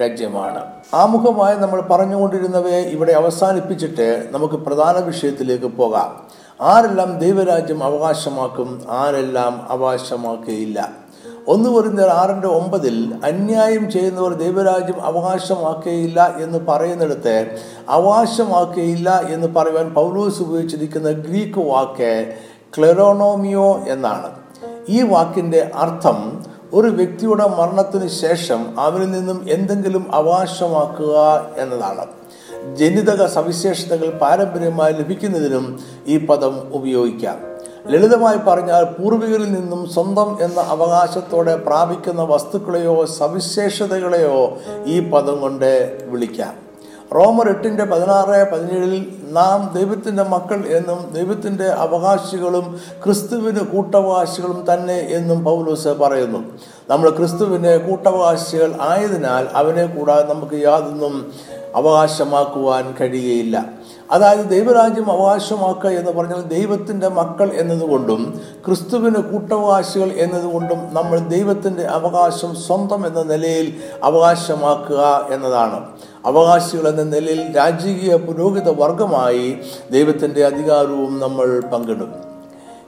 രാജ്യമാണ്. 0.00 0.64
ആമുഖമായി 0.94 1.56
നമ്മൾ 1.56 1.80
പറഞ്ഞുകൊണ്ടിരുന്നവയെ 1.80 2.80
ഇവിടെ 2.82 3.12
അവസാനിപ്പിച്ചിട്ട് 3.12 4.28
നമുക്ക് 4.30 4.54
പ്രധാന 4.54 4.98
വിഷയത്തിലേക്ക് 4.98 5.66
പോകാം. 5.66 6.26
ആരെല്ലാം 6.60 7.18
ദൈവരാജ്യം 7.18 7.84
അവകാശമാക്കും 7.84 8.82
ആരെല്ലാം 8.90 9.66
അവകാശമാക്കുകയില്ല. 9.68 10.88
ഒന്ന് 11.48 11.70
പറയുന്ന 11.70 12.00
ആറിന്റെ 12.00 12.48
ഒമ്പതിൽ 12.48 13.14
അന്യായം 13.24 13.90
ചെയ്യുന്നവർ 13.90 14.34
ദൈവരാജ്യം 14.34 15.02
അവകാശമാക്കുകയില്ല 15.02 16.36
എന്ന് 16.40 16.58
പറയുന്നിടത്ത് 16.68 17.58
അവകാശമാക്കുകയില്ല 17.88 19.22
എന്ന് 19.28 19.46
പറയുവാൻ 19.46 19.94
പൗലോസ് 19.94 20.42
ഉപയോഗിച്ചിരിക്കുന്ന 20.42 21.10
ഗ്രീക്ക് 21.10 21.58
വാക്ക് 21.58 22.34
ക്ലെറോണോമിയോ 22.78 23.80
എന്നാണ്. 23.88 24.30
ഈ 24.88 25.02
വാക്കിന്റെ 25.02 25.70
അർത്ഥം 25.74 26.44
ഒരു 26.72 26.88
വ്യക്തിയുടെ 26.88 27.48
മരണത്തിന് 27.48 28.08
ശേഷം 28.08 28.80
അവരിൽ 28.80 29.10
നിന്നും 29.10 29.46
എന്തെങ്കിലും 29.50 30.14
അവകാശമാക്കുക 30.14 31.46
എന്നതാണ്. 31.58 32.06
ജനിതക 32.76 33.26
സവിശേഷതകൾ 33.26 34.18
പാരമ്പര്യമായി 34.18 34.92
ലഭിക്കുന്നതിനും 34.92 35.80
ഈ 36.06 36.26
പദം 36.26 36.74
ഉപയോഗിക്കാം. 36.74 37.38
ലളിതമായി 37.90 38.36
പറഞ്ഞാൽ 38.36 38.84
പൂർവികരിൽ 38.84 39.52
നിന്നും 39.52 39.88
സ്വന്തം 39.90 40.38
എന്ന 40.42 40.60
അവകാശത്തോടെ 40.60 41.56
പ്രാപിക്കുന്ന 41.56 42.22
വസ്തുക്കളെയോ 42.22 43.04
സവിശേഷതകളെയോ 43.04 44.58
ഈ 44.86 45.10
പദം 45.10 45.40
കൊണ്ട് 45.40 46.00
വിളിക്കാം. 46.08 46.54
റോമർ 47.14 47.48
എട്ടിന്റെ 47.48 47.84
പതിനാറ് 47.84 48.52
പതിനേഴിൽ 48.52 49.12
നാം 49.22 49.70
ദൈവത്തിന്റെ 49.74 50.22
മക്കൾ 50.22 50.66
എന്നും 50.66 51.10
ദൈവത്തിന്റെ 51.12 51.64
അവകാശികളും 51.64 52.80
ക്രിസ്തുവിന് 53.04 53.60
കൂട്ടവകാശികളും 53.60 54.64
തന്നെ 54.72 54.98
എന്നും 55.10 55.44
പൗലോസ് 55.44 55.88
പറയുന്നു. 55.88 56.38
നമ്മൾ 56.90 57.10
ക്രിസ്തുവിന് 57.10 57.88
കൂട്ടവകാശികൾ 57.88 58.74
ആയതിനാൽ 58.80 59.46
അവനെ 59.54 59.86
കൂടാതെ 59.86 60.34
നമുക്ക് 60.34 60.54
യാതൊന്നും 60.54 61.32
അവകാശമാക്കുവാൻ 61.74 62.94
കഴിയുകയില്ല 63.00 63.77
അതായത് 64.10 64.48
ദൈവരാജ്യം 64.48 65.10
അവകാശമാക്കുക 65.10 65.90
എന്ന് 65.90 66.12
പറഞ്ഞാൽ 66.12 66.42
ദൈവത്തിന്റെ 66.42 67.08
മക്കൾ 67.08 67.52
എന്നതുകൊണ്ടും 67.52 68.40
ക്രിസ്തുവിന് 68.66 69.14
കൂട്ടവകാശികൾ 69.14 70.12
എന്നതുകൊണ്ടും 70.12 70.78
നമ്മൾ 70.78 71.18
ദൈവത്തിന്റെ 71.18 71.82
അവകാശം 71.82 72.56
സ്വന്തം 72.56 73.06
എന്ന 73.06 73.22
നിലയിൽ 73.22 73.74
അവകാശമാക്കുക 74.02 75.28
എന്നതാണ്. 75.30 75.86
അവകാശികൾ 76.26 76.88
എന്ന 76.88 77.02
നിലയിൽ 77.02 77.56
രാജകീയ 77.56 78.16
പുരോഹിത 78.16 78.68
വർഗമായി 78.68 79.58
ദൈവത്തിന്റെ 79.90 80.46
അധികാരവും 80.46 81.18
നമ്മൾ 81.18 81.60
പങ്കിടും. 81.60 82.14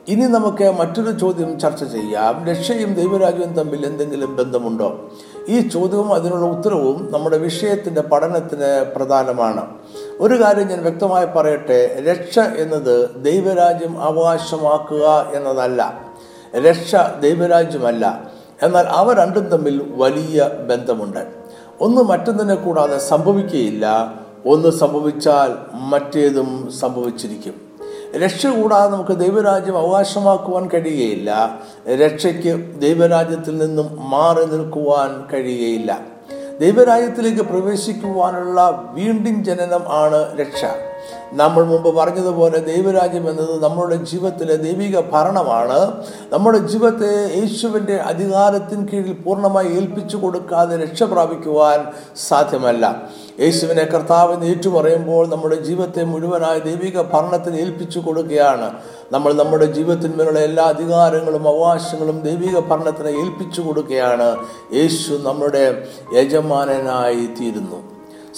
ഇനി 0.09 0.21
നമുക്ക് 0.21 0.71
മറ്റൊരു 0.79 1.11
ചോദ്യം 1.11 1.61
ചർച്ച 1.61 1.85
ചെയ്യാം. 1.85 2.47
രക്ഷയും 2.47 2.95
ദൈവരാജ്യവും 2.95 3.55
തമ്മിൽ 3.55 3.87
എന്തെങ്കിലും 3.87 4.37
ബന്ധമുണ്ടോ? 4.37 5.09
ഈ 5.49 5.69
ചോദ്യവും 5.69 6.15
അതിനുള്ള 6.15 6.47
ഉത്തരവും 6.47 7.09
നമ്മുടെ 7.12 7.39
വിഷയത്തിന്റെ 7.39 8.00
പഠനത്തിന് 8.00 8.85
പ്രധാനമാണ്. 8.97 9.67
ഒരു 10.21 10.43
കാര്യം 10.43 10.69
ഞാൻ 10.69 10.83
വ്യക്തമായി 10.83 11.27
പറയട്ടെ 11.27 12.05
രക്ഷ 12.09 12.39
എന്നത് 12.39 13.25
ദൈവരാജ്യം 13.25 14.03
അവകാശമാക്കുക 14.03 15.31
എന്നതല്ല. 15.35 16.00
രക്ഷ 16.57 16.97
ദൈവരാജ്യമല്ല. 17.21 18.31
എന്നാൽ 18.62 18.85
അവ 18.85 19.12
രണ്ടും 19.12 19.49
തമ്മിൽ 19.49 19.91
വലിയ 19.95 20.50
ബന്ധമുണ്ട്. 20.69 21.19
ഒന്ന് 21.81 22.03
മറ്റൊന്നിനെ 22.03 22.55
കൂടാതെ 22.55 22.99
സംഭവിക്കുകയില്ല. 22.99 24.15
ഒന്ന് 24.47 24.71
സംഭവിച്ചാൽ 24.71 25.55
മറ്റേതും 25.75 26.73
സംഭവിച്ചിരിക്കും. 26.81 27.55
രക്ഷ 28.17 28.47
കൂടാതെ 28.47 28.91
നമുക്ക് 28.91 29.19
ദൈവരാജ്യം 29.19 29.79
അവകാശമാക്കുവാൻ 29.79 30.69
കഴിയുകയില്ല. 30.69 31.59
രക്ഷയ്ക്ക് 31.89 32.81
ദൈവരാജ്യത്തിൽ 32.81 33.59
നിന്നും 33.59 34.11
മാറി 34.11 34.45
നിൽക്കുവാൻ 34.45 35.27
കഴിയുകയില്ല. 35.33 36.00
ദൈവരാജ്യത്തിലേക്ക് 36.62 37.45
പ്രവേശിക്കുവാനുള്ള 37.50 38.61
വീണ്ടും 38.99 39.37
ജനനം 39.45 39.85
ആണ് 40.02 40.21
രക്ഷ. 40.40 40.62
നമ്മൾ 41.32 41.64
മുമ്പ് 41.64 41.96
പറഞ്ഞതുപോലെ 41.96 42.58
ദൈവരാജ്യം 42.58 43.30
എന്നത് 43.30 43.62
നമ്മുടെ 43.62 43.96
ജീവിതത്തിലെ 43.96 44.56
ദൈവിക 44.56 45.00
ഭരണമാണ്. 45.00 46.04
നമ്മുടെ 46.32 46.58
ജീവിതത്തെ 46.58 47.40
യേശുവിന്റെ 47.40 47.96
അധികാരത്തിന് 47.96 48.88
കീഴിൽ 48.88 49.12
പൂർണമായി 49.12 49.66
ഏൽപ്പിച്ചു 49.66 50.16
കൊടുക്കാതെ 50.16 50.76
രക്ഷ 50.76 51.02
പ്രാപിക്കുവാൻ 51.02 51.87
സാധ്യമല്ല. 52.16 53.02
യേശുവിനെ 53.40 53.84
കർത്താവിന് 53.84 54.44
ഏറ്റുപറയുമ്പോൾ 54.44 55.28
നമ്മുടെ 55.28 55.56
ജീവിതത്തെ 55.56 56.04
മുഴുവനായ 56.04 56.58
ദൈവിക 56.58 57.00
ഭരണത്തിന് 57.00 57.56
ഏൽപ്പിച്ചു 57.56 57.99
കൊടുക്കുകയാണ്. 57.99 58.75
നമ്മൾ 59.12 59.32
നമ്മുടെ 59.32 59.64
ജീവിതത്തിന്മേലുള്ള 59.64 60.38
എല്ലാ 60.38 60.64
അധികാരങ്ങളും 60.64 61.49
അവകാശങ്ങളും 61.49 62.20
ദൈവിക 62.20 62.58
ഭരണത്തിന് 62.58 63.08
ഏൽപ്പിച്ചു 63.08 63.60
കൊടുക്കുകയാണ്. 63.60 64.37
യേശു 64.75 65.12
നമ്മുടെ 65.22 65.88
യജമാനനായി 66.14 67.26
തീരുന്നു. 67.26 67.82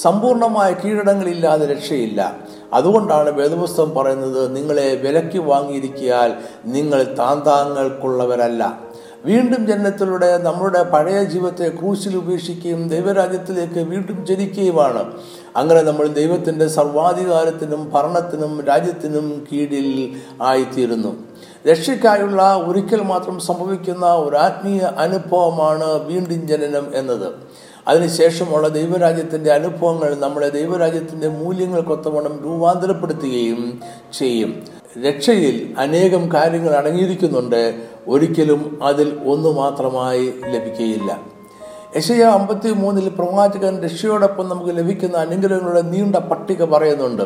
സമ്പൂർണമായ 0.02 0.72
കീഴടങ്ങളില്ലാതെ 0.72 1.66
രക്ഷയില്ല. 1.66 2.36
അതുകൊണ്ടാണ് 2.72 3.30
വേദപുസ്തകം 3.30 3.94
പറയുന്നത് 3.94 4.56
നിങ്ങളെ 4.56 4.94
വിലയ്ക്ക് 4.94 5.38
വാങ്ങിയിരിക്കിയാൽ 5.38 6.32
നിങ്ങൾ 6.66 7.14
താന്താങ്ങൾക്കുള്ളവരല്ല. 7.18 8.92
വീണ്ടും 9.24 9.66
ജനനത്തിലൂടെ 9.66 10.38
നമ്മുടെ 10.38 10.82
പഴയ 10.82 11.24
ജീവിതത്തെ 11.24 11.68
ക്രൂശിൽ 11.68 12.16
ഉപേക്ഷിക്കുകയും 12.16 12.88
ദൈവരാജ്യത്തിലേക്ക് 12.88 13.80
വീണ്ടും 13.90 14.26
ജനിക്കുകയുമാണ്. 14.26 15.12
അങ്ങനെ 15.56 15.82
നമ്മൾ 15.82 16.06
ദൈവത്തിന്റെ 16.06 16.68
സർവാധികാരത്തിനും 16.68 17.90
ഭരണത്തിനും 17.90 18.64
രാജ്യത്തിനും 18.64 19.46
കീഴിൽ 19.52 20.16
ആയിത്തീരുന്നു. 20.42 21.31
രക്ഷയ്ക്കായുള്ള 21.70 22.62
ഒരിക്കൽ 22.66 23.02
മാത്രം 23.02 23.40
സംഭവിക്കുന്ന 23.40 24.06
ഒരു 24.06 24.36
ആത്മീയ 24.36 24.80
അനുഭവമാണ് 24.80 26.06
വീണ്ടും 26.06 26.48
ജനനം 26.48 26.86
എന്നത്. 26.94 27.32
അതിനുശേഷമുള്ള 27.88 28.68
ദൈവരാജ്യത്തിന്റെ 28.68 29.52
അനുഭവങ്ങൾ 29.52 30.14
നമ്മുടെ 30.14 30.48
ദൈവരാജ്യത്തിന്റെ 30.48 31.28
മൂല്യങ്ങൾക്കൊത്തവണ്ണം 31.28 32.40
രൂപാന്തരപ്പെടുത്തുകയും 32.44 33.80
ചെയ്യും. 34.18 34.62
രക്ഷയിൽ 35.06 35.74
അനേകം 35.78 36.32
കാര്യങ്ങൾ 36.32 36.74
അടങ്ങിയിരിക്കുന്നുണ്ട്. 36.74 37.74
ഒരിക്കലും 38.08 38.78
അതിൽ 38.82 39.20
ഒന്ന് 39.26 39.48
മാത്രമായി 39.48 40.34
ലഭിക്കുകയില്ല 40.46 41.20
യശയ 41.96 42.22
അമ്പത്തി 42.22 42.70
മൂന്നിൽ 42.70 43.08
പ്രവാചകൻ 43.08 43.82
രക്ഷയോടൊപ്പം 43.82 44.48
നമുക്ക് 44.48 44.78
ലഭിക്കുന്ന 44.78 45.16
അനുഗ്രഹങ്ങളുടെ 45.16 45.80
നീണ്ട 45.80 46.16
പട്ടിക 46.16 46.64
പറയുന്നുണ്ട്. 46.64 47.22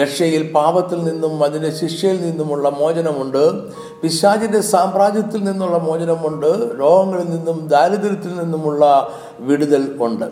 രക്ഷയിൽ 0.00 0.52
പാപത്തിൽ 0.52 1.04
നിന്നും 1.04 1.44
അതിന്റെ 1.44 1.70
ശിക്ഷയിൽ 1.70 2.22
നിന്നുമുള്ള 2.22 2.68
മോചനമുണ്ട്. 2.68 3.72
പിശാചിന്റെ 4.00 4.60
സാമ്രാജ്യത്തിൽ 4.60 5.44
നിന്നുള്ള 5.44 5.78
മോചനമുണ്ട്. 5.78 6.78
രോഗങ്ങളിൽ 6.78 7.24
നിന്നും 7.24 7.68
ദാരിദ്ര്യത്തിൽ 7.68 8.38
നിന്നുമുള്ള 8.38 9.08
വിടുതൽ 9.38 9.96
ഉണ്ട്. 10.00 10.24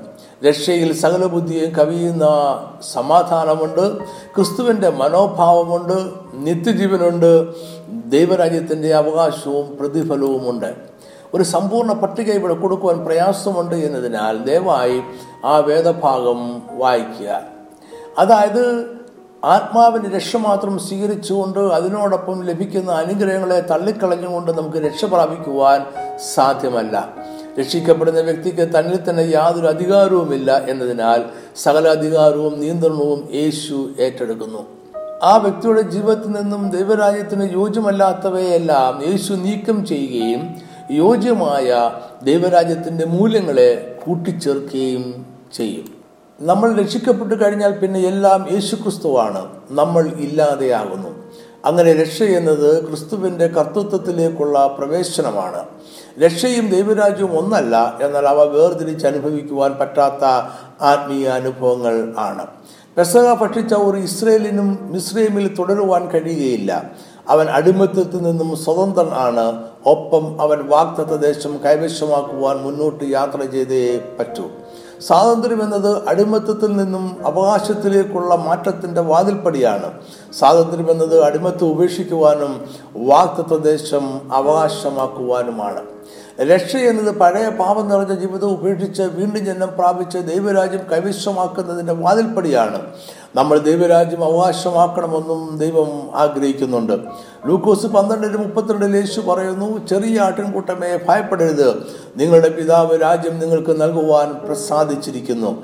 രക്ഷയിൽ 0.49 0.93
സകല 0.93 1.27
ബുദ്ധിയും 1.27 1.71
കവിയുന്ന 1.71 2.27
സമാധാനമുണ്ട്. 2.93 3.99
ക്രിസ്തുവിന്റെ 4.05 4.91
മനോഭാവമുണ്ട്. 4.91 6.11
നിത്യജീവനുണ്ട്. 6.35 7.55
ദൈവരാജ്യത്തിന്റെ 8.11 8.95
അവകാശവും 8.95 9.77
പ്രതിഫലവുമുണ്ട്. 9.81 10.75
ഒരു 11.35 11.43
സമ്പൂർണ 11.43 11.93
പട്ടിക 11.93 12.31
ഇവിടെ 12.31 12.55
കൊടുക്കുവാൻ 12.55 13.05
പ്രയാസമുണ്ട് 13.05 13.75
എന്നതിനാൽ 13.75 14.39
ദയവായി 14.39 15.03
ആ 15.45 15.57
വേദഭാഗം 15.57 16.63
വായിക്കുക. 16.79 17.43
അതായത് 18.19 19.00
ആത്മാവിന്റെ 19.45 20.09
രക്ഷ 20.09 20.37
മാത്രം 20.37 20.79
സ്വീകരിച്ചുകൊണ്ട് 20.79 21.59
അതിനോടൊപ്പം 21.59 22.45
ലഭിക്കുന്ന 22.45 22.93
അനുഗ്രഹങ്ങളെ 22.93 23.61
തള്ളിക്കളഞ്ഞുകൊണ്ട് 23.61 24.51
നമുക്ക് 24.51 24.77
രക്ഷ 24.77 25.05
പ്രാപിക്കുവാൻ 25.05 25.87
സാധ്യമല്ല. 26.35 27.09
രക്ഷിക്കപ്പെടുന്ന 27.61 28.21
വ്യക്തിക്ക് 28.21 28.79
തന്നിൽ 28.79 29.11
തന്നെ 29.11 29.23
യാതൊരു 29.23 29.67
അധികാരവുമില്ല 29.67 30.65
എന്നതിനാൽ 30.69 31.23
സകല 31.57 31.89
അധികാരവും 31.89 32.61
നിയന്ത്രണവും 32.61 33.29
യേശു 33.35 33.91
ഏറ്റെടുക്കുന്നു. 34.01 34.67
ആ 35.23 35.37
വ്യക്തിയുടെ 35.37 35.81
ജീവിതത്തിൽ 35.81 36.29
നിന്നും 36.29 36.71
ദൈവരാജ്യത്തിന് 36.71 37.53
യോജ്യമല്ലാത്തവയെല്ലാം 37.53 39.11
യേശു 39.11 39.33
നീക്കം 39.33 39.87
ചെയ്യുകയും 39.87 40.55
യോജ്യമായ 40.91 41.91
ദൈവരാജ്യത്തിന്റെ 42.23 43.07
മൂല്യങ്ങളെ 43.07 43.99
കൂട്ടിച്ചേർക്കുകയും 44.07 45.27
ചെയ്യും. 45.57 46.00
നമ്മൾ 46.43 46.75
രക്ഷിക്കപ്പെട്ടു 46.75 47.35
കഴിഞ്ഞാൽ 47.35 47.73
പിന്നെ 47.73 48.01
എല്ലാം 48.01 48.47
യേശുക്രിസ്തുവാണ്. 48.53 49.47
നമ്മൾ 49.71 50.07
ഇല്ലാതെയാകുന്നു. 50.07 51.09
അങ്ങനെ 51.65 51.93
രക്ഷ 51.93 52.23
എന്നത് 52.23 52.89
ക്രിസ്തുവിന്റെ 52.89 53.47
കർത്തൃത്വത്തിലേക്കുള്ള 53.47 54.77
പ്രവേശനമാണ്. 54.79 55.65
രക്ഷയും 56.21 56.71
ദൈവരാജ്യവും 56.71 57.39
ഒന്നല്ല 57.39 57.99
എന്നാൽ 58.03 58.27
അവ 58.27 58.43
വേർതിരിച്ച് 58.43 59.07
അനുഭവിക്കുവാൻ 59.07 59.73
പറ്റാത്ത 59.81 60.25
ആത്മീയ 60.83 61.29
അനുഭവങ്ങൾ 61.29 62.15
ആണ്. 62.19 62.47
പെസക 62.97 63.33
ഭക്ഷിച്ച 63.33 63.75
ഒരു 63.75 63.99
ഇസ്രയേലിനും 63.99 64.79
മിസ്രൈമിൽ 64.83 65.55
തുടരുവാൻ 65.55 66.09
കഴിയുകയില്ല. 66.09 66.91
അവൻ 67.29 67.49
അടിമത്തത്തിൽ 67.49 68.23
നിന്നും 68.23 68.57
സ്വതന്ത്രൻ 68.57 69.11
ആണ്. 69.13 69.63
ഒപ്പം 69.87 70.41
അവൻ 70.41 70.67
വാക്തത്വ 70.67 71.17
ദേശം 71.17 71.61
കൈവശമാക്കുവാൻ 71.65 72.57
മുന്നോട്ട് 72.57 73.05
യാത്ര 73.05 73.43
ചെയ്തേ 73.43 74.01
പറ്റൂ. 74.19 74.43
സ്വാതന്ത്ര്യം 75.01 75.63
എന്നത് 75.63 76.09
അടിമത്തത്തിൽ 76.09 76.77
നിന്നും 76.77 77.17
അവകാശത്തിലേക്കുള്ള 77.27 78.35
മാറ്റത്തിന്റെ 78.35 79.01
വാതിൽപ്പടിയാണ്. 79.01 79.93
സ്വാതന്ത്ര്യം 80.39 80.91
എന്നത് 80.91 81.23
അടിമത്തം 81.23 81.67
ഉപേക്ഷിക്കുവാനും 81.67 82.65
വാക്തത്വദേശം 82.97 84.35
അവകാശമാക്കുവാനുമാണ്. 84.35 85.83
രക്ഷ 86.49 86.77
എന്നത് 86.77 87.19
പഴയ 87.19 87.49
പാപം 87.49 87.89
നിറഞ്ഞ 87.89 88.15
ജീവിതം 88.15 88.51
ഉപേക്ഷിച്ച് 88.51 89.03
വീണ്ടും 89.03 89.45
ജന്മം 89.45 89.69
പ്രാപിച്ച് 89.79 90.19
ദൈവരാജ്യം 90.19 90.81
കൈവശമാക്കുന്നതിന്റെ 90.93 91.93
വാതിൽപ്പടിയാണ്. 91.93 92.83
നമ്മൾ 93.37 93.59
ദൈവരാജ്യം 93.59 94.25
അവകാശമാക്കണമെന്നും 94.25 95.59
ദൈവം 95.59 96.11
ആഗ്രഹിക്കുന്നുണ്ട്. 96.15 96.93
ലൂക്കോസ് 97.47 97.87
പന്ത്രണ്ടിന് 97.87 98.37
മുപ്പത്തിരണ്ടിൽ 98.37 98.97
യേശു 98.97 99.21
പറയുന്നു 99.21 99.87
ചെറിയ 99.87 100.21
ആട്ടിൻകൂട്ടമേ 100.21 100.99
ഭയപ്പെടരുത്. 101.09 101.69
നിങ്ങളുടെ 102.17 102.49
പിതാവ് 102.49 103.03
രാജ്യം 103.03 103.39
നിങ്ങൾക്ക് 103.39 103.83
നൽകുവാൻ 103.83 104.33
പ്രസാദിച്ചിരിക്കുന്നു. 104.33 105.63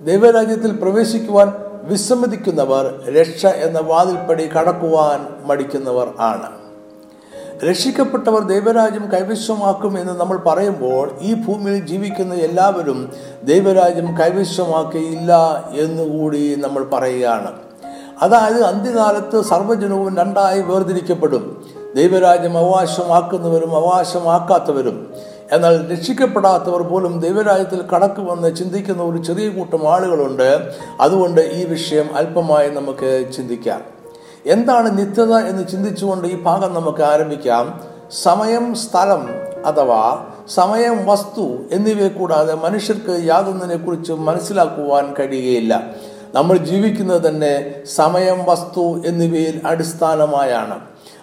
ദൈവരാജ്യത്തിൽ 0.00 0.72
പ്രവേശിക്കുവാൻ 0.72 1.52
വിസമ്മതിക്കുന്നവർ 1.82 3.12
രക്ഷ 3.20 3.46
എന്ന 3.46 3.78
വാതിൽപ്പടി 3.78 4.46
കടക്കുവാൻ 4.46 5.46
മടിക്കുന്നവർ 5.46 6.08
ആണ്. 6.18 6.55
രക്ഷിക്കപ്പെട്ടവർ 7.64 8.42
ദൈവരാജ്യം 8.42 9.10
കൈവശമാക്കും 9.12 9.98
എന്ന് 9.98 10.12
നമ്മൾ 10.12 10.36
പറയുമ്പോൾ 10.36 11.10
ഈ 11.20 11.34
ഭൂമിയിൽ 11.34 11.86
ജീവിക്കുന്ന 11.86 12.34
എല്ലാവരും 12.34 13.12
ദൈവരാജ്യം 13.44 14.18
കൈവശമാക്കിയില്ല 14.18 15.34
എന്നുകൂടി 15.78 16.54
നമ്മൾ 16.54 16.84
പറയുകയാണ്. 16.84 17.52
അതായത് 18.22 18.64
അന്ത്യകാലത്ത് 18.64 19.44
സർവജനവും 19.44 20.16
രണ്ടായി 20.16 20.62
വേർതിരിക്കപ്പെടും. 20.62 21.66
ദൈവരാജ്യം 21.96 22.58
അവകാശമാക്കുന്നവരും 22.58 23.76
അവകാശമാക്കാത്തവരും. 23.76 25.14
എന്നാൽ 25.52 25.92
രക്ഷിക്കപ്പെടാത്തവർ 25.92 26.82
പോലും 26.82 27.20
ദൈവരാജ്യത്തിൽ 27.20 27.82
കടക്കുമെന്ന് 27.94 28.56
ചിന്തിക്കുന്ന 28.56 29.02
ഒരു 29.02 29.22
ചെറിയ 29.22 29.48
കൂട്ടം 29.48 29.94
ആളുകളുണ്ട്. 29.94 30.72
അതുകൊണ്ട് 31.00 31.40
ഈ 31.40 31.64
വിഷയം 31.64 32.16
അല്പമായി 32.16 32.70
നമുക്ക് 32.70 33.24
ചിന്തിക്കാം. 33.36 33.95
എന്താണ് 34.46 34.98
നിത്യത 34.98 35.34
എന്ന് 35.34 35.68
ചിന്തിച്ചുകൊണ്ട് 35.68 36.28
ഈ 36.28 36.42
ഭാഗം 36.42 36.74
നമുക്ക് 36.74 37.02
ആരംഭിക്കാം. 37.02 37.80
സമയം 38.22 38.74
സ്ഥലം 38.74 39.28
അഥവാ 39.66 40.26
സമയം 40.54 41.06
വസ്തു 41.06 41.56
എന്നിവയെ 41.72 42.08
കൂടാതെ 42.08 42.54
മനുഷ്യർക്ക് 42.54 43.20
യാതൊന്നിനെ 43.24 43.76
കുറിച്ച് 43.76 44.12
മനസ്സിലാക്കുവാൻ 44.12 45.14
കഴിയുകയില്ല. 45.18 45.82
നമ്മൾ 46.34 46.56
ജീവിക്കുന്നത് 46.56 47.28
തന്നെ 47.28 47.74
സമയം 47.94 48.44
വസ്തു 48.44 49.02
എന്നിവയിൽ 49.06 49.60
അടിസ്ഥാനമായാണ്. 49.64 50.80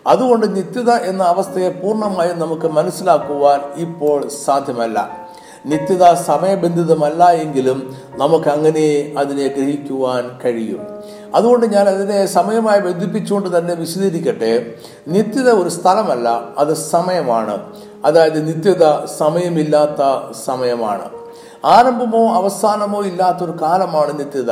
അതുകൊണ്ട് 0.07 0.55
നിത്യത 0.55 0.89
എന്ന 0.89 1.23
അവസ്ഥയെ 1.23 1.69
പൂർണമായും 1.69 2.39
നമുക്ക് 2.39 2.67
മനസ്സിലാക്കുവാൻ 2.67 3.61
ഇപ്പോൾ 3.75 4.27
സാധ്യമല്ല. 4.45 5.22
നിത്യത 5.65 6.13
സമയബന്ധിതമല്ല 6.13 7.31
എങ്കിലും 7.31 7.95
നമുക്ക് 8.15 8.49
അങ്ങനെ 8.49 9.15
അതിനെ 9.17 9.47
ഗ്രഹിക്കുവാൻ 9.47 10.39
കഴിയും. 10.45 10.87
അതുകൊണ്ട് 11.35 11.65
ഞാൻ 11.65 11.89
അതിനെ 11.89 12.25
സമയമായി 12.25 12.79
ബന്ധിപ്പിച്ചുകൊണ്ട് 12.79 13.57
തന്നെ 13.57 13.73
വിശദീകരിക്കട്ടെ. 13.73 14.73
നിത്യത 15.07 15.49
ഒരു 15.49 15.69
സ്ഥലമല്ല 15.69 16.41
അത് 16.57 16.73
സമയമാണ്. 16.73 17.57
അതായത് 18.05 18.47
നിത്യത 18.47 19.05
സമയമില്ലാത്ത 19.05 20.33
സമയമാണ്. 20.45 21.09
ആരംഭമോ 21.65 22.33
അവസാനമോ 22.33 23.01
ഇല്ലാത്തൊരു 23.01 23.53
കാലമാണ് 23.61 24.19
നിത്യത. 24.19 24.51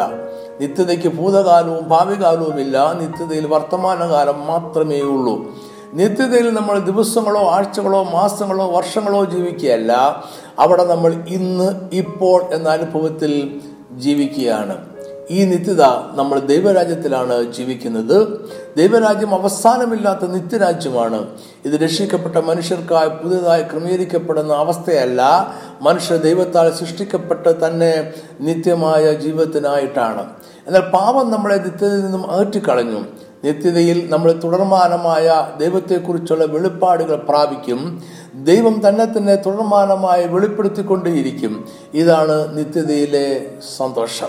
നിത്യതയ്ക്ക് 0.62 1.08
ഭൂതകാലവും 1.08 1.89
ഭാവികാലവും 1.89 2.60
ഇല്ല. 2.60 2.94
നിത്യതയിൽ 2.94 3.48
വർത്തമാനകാലം 3.48 4.48
മാത്രമേ 4.48 5.01
ഉള്ളൂ. 5.01 5.46
നിത്യതയിൽ 5.94 6.53
നമ്മൾ 6.53 6.80
ദിവസങ്ങളോ 6.80 7.50
ആഴ്ചകളോ 7.50 8.03
മാസങ്ങളോ 8.03 8.72
വർഷങ്ങളോ 8.72 9.24
ജീവിക്കുകയല്ല. 9.24 10.24
അവിടെ 10.60 10.84
നമ്മൾ 10.84 11.13
ഇന്ന് 11.27 11.89
ഇപ്പോൾ 11.93 12.43
എന്ന 12.53 12.70
അനുഭവത്തിൽ 12.70 13.62
ജീവിക്കുകയാണ്. 13.91 14.91
ഈ 15.31 15.46
നിത്യത 15.46 15.81
നമ്മൾ 16.15 16.39
ദൈവരാജ്യത്തിലാണ് 16.39 17.53
ജീവിക്കുന്നത്. 17.53 18.50
ദൈവരാജ്യം 18.77 19.36
അവസാനമില്ലാത്ത 19.36 20.25
നിത്യരാജ്യമാണ്. 20.25 21.27
ഇത് 21.65 21.74
രക്ഷിക്കപ്പെട്ട 21.74 22.46
മനുഷ്യർക്കായി 22.46 23.10
പുതിയതായി 23.10 23.62
ക്രമീകരിക്കപ്പെടുന്ന 23.62 24.53
അവസ്ഥയല്ല. 24.53 25.53
മനുഷ്യ 25.81 26.17
ദൈവത്താൽ 26.17 26.74
സൃഷ്ടിക്കപ്പെട്ട് 26.74 27.65
തന്നെ 27.65 28.13
നിത്യമായ 28.41 29.13
ജീവിതത്തിനായിട്ടാണ്. 29.13 30.25
എന്നാൽ 30.67 30.81
പാപം 30.81 31.31
നമ്മളെ 31.31 31.55
നിത്യതയിൽ 31.55 32.01
നിന്നും 32.01 32.31
അകറ്റിക്കളഞ്ഞു 32.31 33.00
നിത്യതയിൽ 33.43 34.10
നമ്മൾ 34.10 34.41
തുടർമാനമായ 34.43 35.48
ദൈവത്തെക്കുറിച്ചുള്ള 35.60 36.46
വെളിപ്പാടുകൾ 36.46 37.15
പ്രാപിക്കും. 37.15 38.03
ദൈവം 38.35 38.81
തന്നെ 38.88 39.05
തന്നെ 39.05 39.35
തുടർമാനമായി 39.35 40.27
വെളിപ്പെടുത്തിക്കൊണ്ടേയിരിക്കും. 40.27 41.67
ഇതാണ് 41.93 42.57
നിത്യതയിലെ 42.57 43.51
സന്തോഷം. 43.77 44.27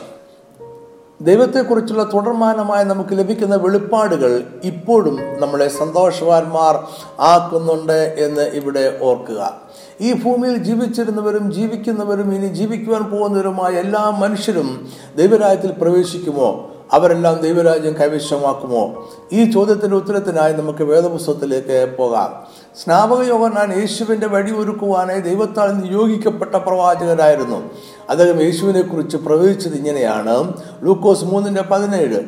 ദൈവത്തെക്കുറിച്ചുള്ള 1.21 2.04
തുടർമാനമായി 2.14 2.85
നമുക്ക് 2.85 3.18
ലഭിക്കുന്ന 3.18 3.56
വെളിപ്പാടുകൾ 3.56 4.44
ഇപ്പോഴും 4.64 5.18
നമ്മളെ 5.40 5.68
സന്തോഷവാന്മാർ 5.68 6.85
ആക്കുന്നുണ്ട് 7.21 8.16
എന്ന് 8.18 8.42
ഇവിടെ 8.42 8.99
ഓർക്കുക. 9.02 9.61
ഈ 10.00 10.12
ഭൂമിയിൽ 10.12 10.56
ജീവിച്ചിരുന്നവരും 10.56 11.52
ജീവിക്കുന്നവരും 11.52 12.35
ഇനി 12.35 12.47
ജീവിക്കുവാൻ 12.47 13.02
പോകുന്നവരുമായ 13.02 13.73
എല്ലാ 13.73 14.11
മനുഷ്യരും 14.11 14.88
ദൈവരാജ്യത്തിൽ 15.16 15.73
പ്രവേശിക്കുമോ? 15.73 16.72
അവരെല്ലാം 16.92 17.40
ദൈവരാജ്യം 17.40 17.92
കൈവശമാക്കുമോ? 17.92 19.08
ഈ 19.32 19.50
ചോദ്യത്തിന്റെ 19.50 19.96
ഉത്തരത്തിനായി 19.96 20.52
നമുക്ക് 20.52 20.84
വേദപുസ്തകത്തിലേക്ക് 20.84 21.94
പോകാം. 21.99 22.46
സ്നാപക 22.84 23.22
യോഹന്നാൻ 23.22 23.80
യേശുവിന്റെ 23.80 24.26
വഴി 24.26 24.50
ഒരുക്കുവാനായി 24.50 25.20
ദൈവത്താൽ 25.20 25.70
നിയോഗിക്കപ്പെട്ട 25.72 26.54
പ്രവാചകരായിരുന്നു 26.54 27.70
അദ്ദേഹം 28.11 28.42
യേശുവിനെക്കുറിച്ച് 28.42 29.16
പ്രവചിച്ചത് 29.16 29.75
ഇങ്ങനെയാണ്. 29.75 30.52
ലൂക്കോസ് 30.82 31.25
മൂന്നിന്റെ 31.25 31.62
പതിനേഴ്. 31.62 32.20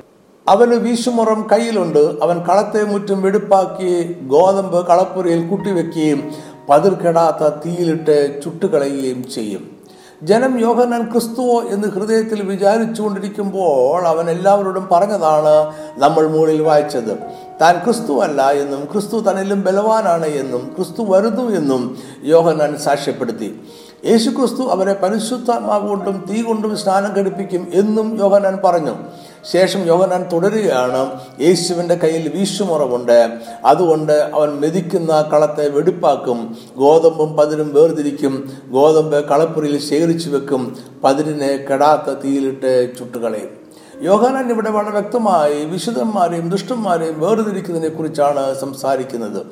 അവന് 0.49 0.75
വീശുമുറം 0.75 1.47
കയ്യിലുണ്ട്. 1.53 2.15
അവൻ 2.23 2.39
കളത്തെ 2.39 2.85
മുറ്റും 2.85 3.23
വെടുപ്പാക്കി 3.23 4.13
ഗോതമ്പ് 4.23 4.87
കളപ്പുരയിൽ 4.87 5.49
കുട്ടിവെക്കുകയും 5.49 6.33
പതിർക്കെടാത്ത 6.71 7.55
തീയിലിട്ട് 7.67 8.43
ചുട്ടുകളയുകയും 8.45 9.31
ചെയ്യും. 9.31 9.74
ജനം 10.23 10.61
യോഹന്നാൻ 10.61 11.11
ക്രിസ്തുവോ 11.13 11.63
എന്ന് 11.63 11.89
ഹൃദയത്തിൽ 11.89 12.43
വിചാരിച്ചുകൊണ്ടിരിക്കുമ്പോൾ 12.43 14.07
അവൻ 14.07 14.31
എല്ലാവരോടും 14.31 14.89
പറഞ്ഞതാണ് 14.93 15.73
നമ്മൾ 15.99 16.29
മുകളിൽ 16.29 16.63
വായിച്ചത്. 16.63 17.19
താൻ 17.61 17.85
ക്രിസ്തുവല്ല 17.85 18.51
എന്നും 18.51 18.89
ക്രിസ്തു 18.93 19.17
തന്നിലും 19.17 19.63
ബലവാനാണ് 19.63 20.27
എന്നും 20.27 20.75
ക്രിസ്തു 20.77 21.03
വരുന്നു 21.03 21.51
എന്നും 21.51 21.99
യോഹന്നാൻ 22.25 22.79
സാക്ഷ്യപ്പെടുത്തി. 22.79 23.61
യേശു 24.05 24.31
ക്രിസ്തു 24.31 24.63
അവരെ 24.63 24.95
പരിശുദ്ധാത്മാവ് 24.95 25.89
കൊണ്ടും 25.89 26.25
തീ 26.31 26.43
കൊണ്ടും 26.43 26.77
സ്നാനം 26.77 27.13
ഘടിപ്പിക്കും 27.13 27.71
എന്നും 27.75 28.19
യോഹനാൻ 28.19 28.59
പറഞ്ഞു. 28.65 28.95
ശേഷം 29.53 29.87
യോഹനാൻ 29.87 30.27
തുടരുകയാണ്. 30.33 31.21
യേശുവിന്റെ 31.41 31.95
കയ്യിൽ 31.95 32.29
വീശുമുറവുണ്ട്. 32.35 33.39
അതുകൊണ്ട് 33.65 34.31
അവൻ 34.35 34.61
മെതിക്കുന്ന 34.61 35.23
കളത്തെ 35.33 35.69
വെടിപ്പാക്കും. 35.69 36.57
ഗോതമ്പും 36.77 37.37
പതിരും 37.37 37.75
വേർതിരിക്കും. 37.75 38.53
ഗോതമ്പ് 38.71 39.29
കളപ്പുരയിൽ 39.29 39.81
ശേഖരിച്ചു 39.81 40.31
വെക്കും. 40.31 40.77
പതിരിനെ 41.05 41.67
കെടാത്ത 41.73 42.15
തീയിലിട്ട് 42.15 42.99
ചുട്ടുകളയും. 42.99 43.65
യോഹനാൻ 44.03 44.51
ഇവിടെ 44.51 44.71
വളരെ 44.71 44.91
വ്യക്തമായി 44.91 45.65
വിശുദ്ധന്മാരെയും 45.65 46.51
ദുഷ്ടന്മാരെയും 46.51 47.21
വേർതിരിക്കുന്നതിനെ 47.21 47.95
കുറിച്ചാണ് 47.95 48.55
സംസാരിക്കുന്നത്. 48.55 49.47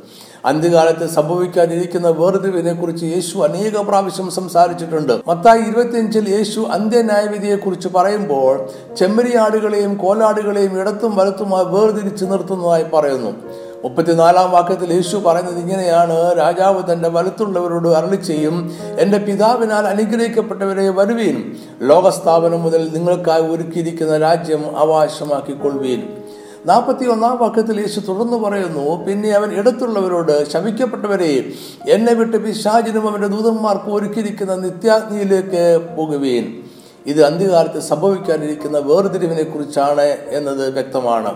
അന്ത്യകാലത്ത് 0.44 1.06
സംഭവിക്കാതിരിക്കുന്ന 1.08 2.08
വേർതിരിവിനെ 2.08 2.72
കുറിച്ച് 2.72 3.04
യേശു 3.04 3.38
അനേക 3.38 3.80
പ്രാവശ്യം 3.80 4.30
സംസാരിച്ചിട്ടുണ്ട്. 4.30 5.12
മത്തായി 5.26 5.62
ഇരുപത്തിയഞ്ചിൽ 5.62 6.28
യേശു 6.28 6.60
അന്ത്യന്യായവിധിയെ 6.60 7.56
കുറിച്ച് 7.56 7.88
പറയുമ്പോൾ 7.88 8.68
ചെമ്മരിയാടുകളെയും 8.96 9.96
കോലാടുകളെയും 9.96 10.80
ഇടത്തും 10.80 11.16
വലത്തുമായി 11.16 11.64
വേർതിരിച്ച് 11.64 12.24
നിർത്തുന്നതായി 12.24 12.82
പറയുന്നു. 12.82 13.32
മുപ്പത്തിനാലാം 13.84 14.50
വാക്യത്തിൽ 14.50 14.92
യേശു 14.92 15.16
പറയുന്നത് 15.16 15.58
ഇങ്ങനെയാണ് 15.58 16.38
രാജാവ് 16.38 16.92
തന്റെ 16.92 17.08
വലുത്തുള്ളവരോട് 17.08 17.88
അരളി 17.88 18.16
ചെയ്യും 18.16 18.76
എന്റെ 18.98 19.18
പിതാവിനാൽ 19.18 19.86
അനുഗ്രഹിക്കപ്പെട്ടവരെ 19.86 20.88
വരുവീൻ. 20.88 21.52
ലോകസ്ഥാപനം 21.82 22.62
മുതൽ 22.62 22.90
നിങ്ങൾക്കായി 22.92 23.42
ഒരുക്കിയിരിക്കുന്ന 23.42 24.18
രാജ്യം 24.18 24.78
അവകാശമാക്കിക്കൊള്ളുവീൻ 24.78 26.21
നാൽപ്പത്തി 26.66 27.04
ഒന്നാം 27.04 27.38
വാക്യത്തിൽ 27.38 27.80
യേശു 27.80 28.00
തുടർന്ന് 28.00 28.36
പറയുന്നു 28.36 29.06
പിന്നെ 29.06 29.30
അവൻ 29.30 29.52
എടുത്തുള്ളവരോട് 29.52 30.50
ശവിക്കപ്പെട്ടവരെ 30.50 31.52
എന്നെ 31.88 32.14
വിട്ട് 32.14 32.36
പിശാചിനും 32.36 33.08
അവന്റെ 33.08 33.26
ദൂതന്മാർക്ക് 33.26 33.90
ഒരുക്കിയിരിക്കുന്ന 33.90 34.54
നിത്യാഗ്നിയിലേക്ക് 34.54 35.88
പോകുവീൻ. 35.96 36.62
ഇത് 37.06 37.24
അന്ത്യകാലത്ത് 37.24 37.80
സംഭവിക്കാനിരിക്കുന്ന 37.80 38.78
വേർതിരിവിനെ 38.78 39.42
കുറിച്ചാണ് 39.42 40.06
എന്നത് 40.38 40.70
വ്യക്തമാണ്. 40.70 41.34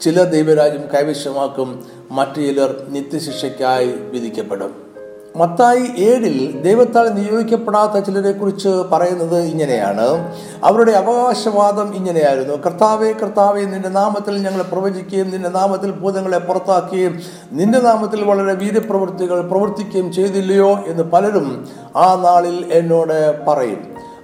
ചിലർ 0.00 0.24
ദൈവരാജ്യം 0.24 0.84
കൈവശമാക്കും 0.94 1.86
മറ്റു 2.10 2.40
ചിലർ 2.40 2.86
നിത്യശിക്ഷയ്ക്കായി 2.88 3.86
വിധിക്കപ്പെടും. 3.86 4.87
മത്തായി 5.36 5.90
ഏഴിൽ 5.98 6.60
ദൈവത്താൽ 6.62 7.08
നിയോഗിക്കപ്പെടാത്ത 7.08 8.04
ചിലരെ 8.04 8.32
കുറിച്ച് 8.32 8.68
പറയുന്നത് 8.68 9.38
ഇങ്ങനെയാണ്. 9.38 10.34
അവരുടെ 10.64 10.92
അവകാശവാദം 10.92 11.94
ഇങ്ങനെയായിരുന്നു. 11.94 12.54
കർത്താവെ 12.54 13.12
കർത്താവെ 13.12 13.60
നിന്റെ 13.60 13.88
നാമത്തിൽ 13.88 14.48
ഞങ്ങൾ 14.48 14.62
പ്രവചിക്കുകയും 14.62 15.30
നിന്റെ 15.30 15.48
നാമത്തിൽ 15.48 15.90
ഭൂതങ്ങളെ 15.90 16.38
പുറത്താക്കുകയും 16.38 17.20
നിന്റെ 17.52 17.80
നാമത്തിൽ 17.80 18.24
വളരെ 18.24 18.54
വീര്യപ്രവൃത്തികൾ 18.54 19.40
പ്രവർത്തിക്കുകയും 19.40 20.12
ചെയ്തില്ലയോ 20.12 20.78
എന്ന് 20.86 21.02
പലരും 21.02 21.68
ആ 21.96 22.14
നാളിൽ 22.14 22.66
എന്നോട് 22.72 23.46
പറയും. 23.46 23.80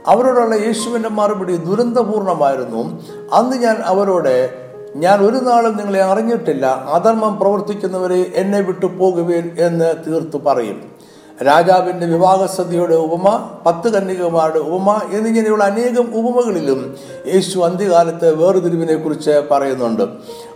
അവരോടുള്ള 0.07 0.55
യേശുവിന്റെ 0.55 1.09
മറുപടി 1.09 1.57
ദുരന്തപൂർണമായിരുന്നു. 1.57 3.03
അന്ന് 3.33 3.57
ഞാൻ 3.57 3.77
അവരോട് 3.85 4.65
ഞാൻ 4.97 5.21
ഒരു 5.21 5.37
നാളും 5.37 5.77
നിങ്ങളെ 5.77 6.03
അറിഞ്ഞിട്ടില്ല. 6.03 6.67
അധർമ്മം 6.67 7.39
പ്രവർത്തിക്കുന്നവരെ 7.39 8.33
എന്നെ 8.35 8.61
വിട്ടു 8.61 8.87
പോകുവേൻ 8.87 9.57
എന്ന് 9.59 9.95
തീർത്തു 10.07 10.39
പറയും. 10.39 10.94
രാജാവിന്റെ 11.43 12.07
വിവാഹസദ്യയുടെ 12.07 12.95
ഉപമ 12.95 13.49
പത്ത് 13.67 13.93
കന്യകമാരുടെ 13.93 14.59
ഉപമ 14.59 15.01
എന്നിങ്ങനെയുള്ള 15.13 15.65
അനേകം 15.65 16.15
ഉപമകളിലും 16.15 16.97
യേശു 17.27 17.59
അന്ത്യകാലത്തെ 17.59 18.31
വേർതിരിവിനെ 18.31 18.95
കുറിച്ച് 18.95 19.43
പറയുന്നുണ്ട്. 19.51 20.03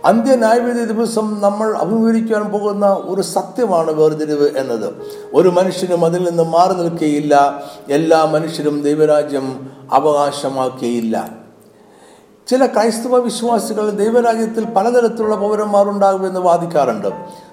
അന്ത്യന്യായവിധി 0.05 0.85
ദിവസം 0.85 1.41
നമ്മൾ 1.41 1.77
അഭിമുഖീകരിക്കാൻ 1.77 2.51
പോകുന്ന 2.51 2.85
ഒരു 2.85 3.21
സത്യമാണ് 3.21 3.91
വേർതിരിവ് 3.91 4.57
എന്നത്. 4.57 4.93
ഒരു 5.33 5.49
മനുഷ്യനും 5.49 6.05
അതിൽ 6.05 6.29
നിന്ന് 6.29 6.43
മാറി 6.43 6.73
നിൽക്കുകയില്ല 6.73 7.63
എല്ലാ 7.89 8.25
മനുഷ്യരും 8.25 8.81
ദൈവരാജ്യം 8.81 9.69
അവകാശമാക്കിയില്ല. 9.91 11.38
ചില 12.49 12.65
ക്രൈസ്തവ 12.65 13.17
വിശ്വാസികൾ 13.17 13.89
ദൈവരാജ്യത്തിൽ 13.89 14.65
പലതരത്തിലുള്ള 14.65 15.35
പൗരന്മാരുണ്ടാകുമെന്ന് 15.35 16.39
വാദിക്കാറുണ്ട്. 16.39 17.07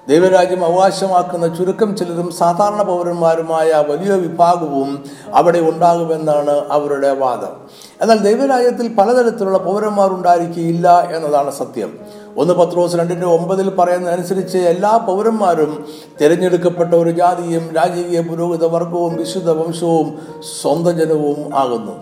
ദൈവരാജ്യം 0.09 0.65
അവകാശമാക്കുന്ന 0.65 1.55
ചുരുക്കം 1.55 1.97
ചിലരും 1.97 2.31
സാധാരണ 2.31 2.81
പൗരന്മാരുമായ 2.81 3.83
വലിയ 3.87 4.13
വിഭാഗവും 4.13 5.03
അവിടെ 5.33 5.59
ഉണ്ടാകുമെന്നാണ് 5.59 6.61
അവരുടെ 6.71 7.11
വാദം. 7.11 7.53
എന്നാൽ 8.01 8.17
ദൈവരാജ്യത്തിൽ 8.17 8.95
പലതരത്തിലുള്ള 8.95 9.57
പൗരന്മാരുണ്ടായിരിക്കില്ല 9.57 10.99
എന്നതാണ് 11.15 11.51
സത്യം. 11.51 11.99
ഒന്ന് 12.37 12.53
പത്രോസ് 12.53 12.95
രണ്ടിന്റെ 12.95 13.27
ഒമ്പതിൽ 13.27 13.69
പറയുന്നതനുസരിച്ച് 13.69 14.57
എല്ലാ 14.57 14.97
പൗരന്മാരും 14.97 15.85
തിരഞ്ഞെടുക്കപ്പെട്ട 16.21 16.93
ഒരു 16.93 17.09
ജാതിയും 17.09 17.69
രാജകീയ 17.75 18.21
പുരോഹിത 18.21 18.65
വർഗവും 18.65 19.15
വിശുദ്ധ 19.15 19.49
വംശവും 19.49 20.19
സ്വന്തം 20.61 20.99
ജനവും 20.99 21.55
ആകുന്നു. 21.55 21.95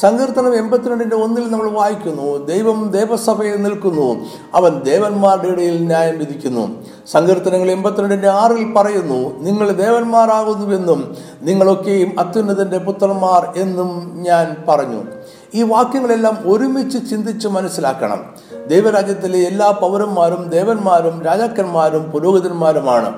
സങ്കീർത്തനം 0.00 0.54
എൺപത്തിരണ്ടിന്റെ 0.56 1.16
ഒന്നിൽ 1.16 1.50
നമ്മൾ 1.50 1.70
വായിക്കുന്നു 1.70 2.46
ദൈവം 2.46 2.90
ദേവസഭയിൽ 2.90 3.62
നിൽക്കുന്നു 3.62 4.24
അവൻ 4.54 4.78
ദേവന്മാരുടെ 4.78 5.48
ഇടയിൽ 5.48 5.86
ന്യായം 5.86 6.18
വിധിക്കുന്നു. 6.18 6.84
സങ്കീർത്തനങ്ങൾ 7.10 7.70
എൺപത്തിരണ്ടിന്റെ 7.70 8.28
ആറിൽ 8.28 8.72
പറയുന്നു 8.72 9.38
നിങ്ങൾ 9.38 9.70
ദേവന്മാരാകുന്നുവെന്നും 9.70 11.16
നിങ്ങളൊക്കെയും 11.42 12.20
അത്യുന്നതന്റെ 12.20 12.78
പുത്രന്മാർ 12.78 13.52
എന്നും 13.56 14.12
ഞാൻ 14.14 14.56
പറഞ്ഞു. 14.68 15.02
ഈ 15.54 15.62
വാക്യങ്ങളെല്ലാം 15.62 16.38
ഒരുമിച്ച് 16.46 17.10
ചിന്തിച്ച് 17.10 17.48
മനസ്സിലാക്കണം. 17.48 18.24
ദൈവരാജ്യത്തിലെ 18.66 19.38
എല്ലാ 19.38 19.70
പൗരന്മാരും 19.70 20.48
ദേവന്മാരും 20.48 21.22
രാജാക്കന്മാരും 21.22 22.02
പുരോഹിതന്മാരുമാണ്. 22.02 23.12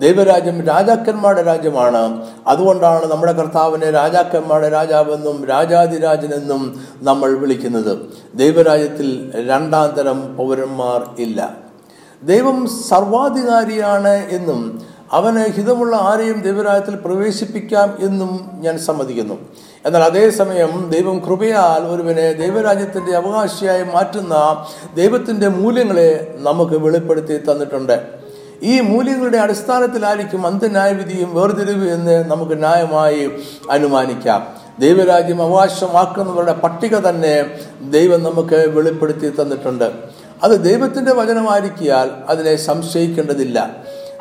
ദൈവരാജ്യം 0.00 0.62
രാജാക്കന്മാരുടെ 0.62 1.42
രാജ്യമാണ്. 1.42 2.26
അതുകൊണ്ടാണ് 2.46 3.06
നമ്മുടെ 3.06 3.32
കർത്താവിനെ 3.32 3.90
രാജാക്കന്മാരുടെ 3.90 4.68
രാജാവെന്നും 4.68 5.46
രാജാതിരാജനെന്നും 5.46 6.80
നമ്മൾ 7.02 7.34
വിളിക്കുന്നത്. 7.38 7.98
ദൈവരാജ്യത്തിൽ 8.34 9.32
രണ്ടാം 9.48 9.88
തരം 9.88 10.36
പൗരന്മാർ 10.36 11.22
ഇല്ല. 11.22 11.56
ദൈവം 12.22 12.68
സർവാധികാരിയാണ് 12.88 14.08
എന്നും 14.08 14.82
അവന് 15.12 15.52
ഹിതമുള്ള 15.52 15.96
ആരെയും 15.96 16.42
ദൈവരാജ്യത്തിൽ 16.42 16.96
പ്രവേശിപ്പിക്കാം 16.96 17.98
എന്നും 18.00 18.50
ഞാൻ 18.60 18.78
സമ്മതിക്കുന്നു. 18.78 19.34
എന്നാൽ 19.86 20.02
അതേസമയം 20.02 20.90
ദൈവം 20.90 21.18
കൃപയാൽ 21.18 21.86
ഒരുവനെ 21.86 22.32
ദൈവരാജ്യത്തിന്റെ 22.32 23.16
അവകാശിയായി 23.16 23.82
മാറ്റുന്ന 23.82 24.64
ദൈവത്തിന്റെ 24.94 25.48
മൂല്യങ്ങളെ 25.48 26.34
നമുക്ക് 26.38 26.72
വെളിപ്പെടുത്തി 26.72 27.36
തന്നിട്ടുണ്ട്. 27.36 28.19
ഈ 28.62 28.80
മൂല്യങ്ങളുടെ 28.80 29.38
അടിസ്ഥാനത്തിലായിരിക്കും 29.38 30.46
അന്ത്യന്യായവിധിയും 30.46 31.34
വേർതിരിവ് 31.34 31.88
എന്ന് 31.88 32.30
നമുക്ക് 32.30 32.58
ന്യായമായി 32.58 33.30
അനുമാനിക്കാം. 33.70 34.46
ദൈവരാജ്യം 34.78 35.42
അവകാശമാക്കുന്നവരുടെ 35.42 36.52
പട്ടിക 36.52 36.98
തന്നെ 36.98 37.58
ദൈവം 37.90 38.22
നമുക്ക് 38.22 38.68
വെളിപ്പെടുത്തി 38.68 39.32
തന്നിട്ടുണ്ട്. 39.40 39.92
അത് 40.42 40.64
ദൈവത്തിന്റെ 40.64 41.12
വചനമായിരിക്കിയാൽ 41.12 42.10
അതിനെ 42.28 42.56
സംശയിക്കേണ്ടതില്ല. 42.56 43.76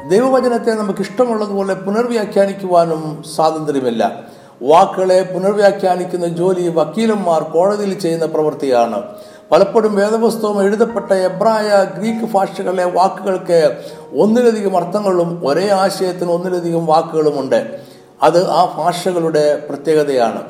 ദൈവവചനത്തെ 0.09 0.71
നമുക്ക് 0.71 0.99
ഇഷ്ടമുള്ളതുപോലെ 0.99 1.73
പുനർവ്യാഖ്യാനിക്കുവാനും 1.73 3.23
സ്വാതന്ത്ര്യമില്ല. 3.35 4.23
വാക്കുകളെ 4.63 5.31
പുനർവ്യാഖ്യാനിക്കുന്ന 5.33 6.27
ജോലി 6.27 6.67
വക്കീലന്മാർ 6.67 7.43
കോടതിയിൽ 7.43 7.99
ചെയ്യുന്ന 7.99 8.25
പ്രവൃത്തിയാണ്. 8.25 9.03
പലപ്പോഴും 9.51 9.95
വേദപുസ്തകം 9.95 10.63
എഴുതപ്പെട്ട 10.63 11.13
എബ്രായ 11.13 11.85
ഗ്രീക്ക് 11.97 12.33
ഭാഷകളിലെ 12.33 12.83
വാക്കുകൾക്ക് 12.83 13.77
ഒന്നിലധികം 14.19 14.77
അർത്ഥങ്ങളും 14.77 15.47
ഒരേ 15.47 15.69
ആശയത്തിന് 15.69 16.31
ഒന്നിലധികം 16.31 16.85
വാക്കുകളുമുണ്ട്. 16.85 17.79
അത് 18.23 18.49
ആ 18.49 18.73
ഭാഷകളുടെ 18.77 19.63
പ്രത്യേകതയാണ്. 19.69 20.41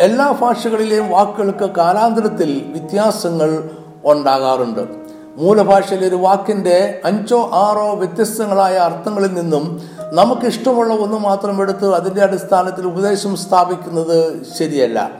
എല്ലാ 0.00 0.30
ഭാഷകളിലെയും 0.40 1.10
വാക്കുകൾക്ക് 1.10 1.70
കാലാന്തരത്തിൽ 1.70 2.62
വ്യത്യാസങ്ങൾ 2.66 3.70
ഉണ്ടാകാറുണ്ട്. 4.04 4.80
മൂലഭാഷയിലെ 5.36 6.08
ഒരു 6.08 6.16
വാക്കിന്റെ 6.16 7.00
അഞ്ചോ 7.04 7.50
ആറോ 7.52 7.94
വ്യത്യസ്തങ്ങളായ 7.94 8.76
അർത്ഥങ്ങളിൽ 8.76 9.34
നിന്നും 9.34 9.82
നമുക്കിഷ്ടമുള്ള 10.12 10.94
ഒന്ന് 10.94 11.16
മാത്രം 11.16 11.62
എടുത്ത് 11.62 11.94
അതിന്റെ 11.94 12.20
അടിസ്ഥാനത്തിൽ 12.20 12.86
ഉപദേശം 12.86 13.36
സ്ഥാപിക്കുന്നത് 13.36 14.46
ശരിയല്ല. 14.58 15.10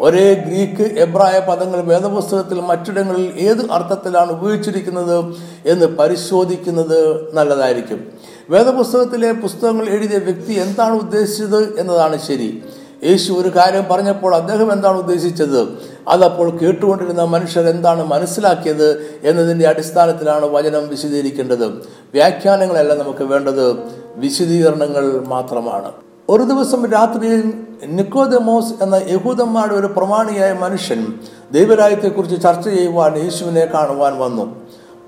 ഒരേ 0.00 0.34
ഗ്രീക്ക് 0.34 0.98
എബ്രായ 0.98 1.40
പദങ്ങൾ 1.48 1.80
വേദപുസ്തകത്തിൽ 1.80 2.60
മറ്റിടങ്ങളിൽ 2.60 3.32
ഏത് 3.38 3.72
അർത്ഥത്തിലാണ് 3.72 4.32
ഉപയോഗിച്ചിരിക്കുന്നത് 4.32 5.34
എന്ന് 5.66 5.86
പരിശോധിക്കുന്നത് 5.86 7.34
നല്ലതായിരിക്കും. 7.34 8.12
വേദപുസ്തകത്തിലെ 8.50 9.32
പുസ്തകങ്ങൾ 9.32 9.88
എഴുതിയ 9.88 10.18
വ്യക്തി 10.18 10.52
എന്താണ് 10.52 10.94
ഉദ്ദേശിച്ചത് 10.94 11.80
എന്നതാണ് 11.80 12.18
ശരി. 12.18 12.62
യേശു 13.04 13.32
ഒരു 13.32 13.48
കാര്യം 13.48 13.84
പറഞ്ഞപ്പോൾ 13.90 14.34
അദ്ദേഹം 14.34 14.72
എന്താണ് 14.72 14.98
ഉദ്ദേശിച്ചത്? 14.98 15.68
അതപ്പോൾ 16.08 16.58
കേട്ടുകൊണ്ടിരുന്ന 16.58 17.24
മനുഷ്യർ 17.24 17.66
എന്താണ് 17.68 18.04
മനസ്സിലാക്കിയത് 18.04 19.20
എന്നതിന്റെ 19.24 19.68
അടിസ്ഥാനത്തിലാണ് 19.68 20.46
വചനം 20.46 20.88
വിശദീകരിക്കേണ്ടത്. 20.88 21.66
വ്യാഖ്യാനങ്ങളല്ല 22.14 22.94
നമുക്ക് 22.94 23.24
വേണ്ടത് 23.24 23.76
വിശദീകരണങ്ങൾ 24.16 25.24
മാത്രമാണ്. 25.24 26.07
ഒരു 26.30 26.42
ദിവസം 26.42 26.92
രാത്രിയിൽ 26.92 27.64
നിക്കോദമോസ് 27.84 28.72
എന്ന 28.82 29.00
യഹൂദന്മാരുടെ 29.08 29.74
ഒരു 29.74 29.86
പ്രമാണിയായ 29.86 30.52
മനുഷ്യൻ 30.52 31.14
ദൈവരാജ്യത്തെക്കുറിച്ച് 31.52 32.42
ചർച്ച 32.42 32.68
ചെയ്യുവാൻ 32.68 33.18
യേശുവിനെ 33.18 33.64
കാണുവാൻ 33.64 34.18
വന്നു. 34.18 34.56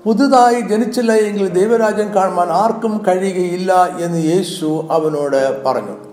പുതുതായി 0.05 0.61
ജനിച്ചില്ല 0.61 1.11
എങ്കിൽ 1.11 1.47
ദൈവരാജ്യം 1.47 2.15
കാണുവാൻ 2.15 2.49
ആർക്കും 2.49 3.01
കഴിയുകയില്ല 3.07 3.97
എന്ന് 4.01 4.23
യേശു 4.23 4.87
അവനോട് 4.91 5.63
പറഞ്ഞു. 5.63 6.10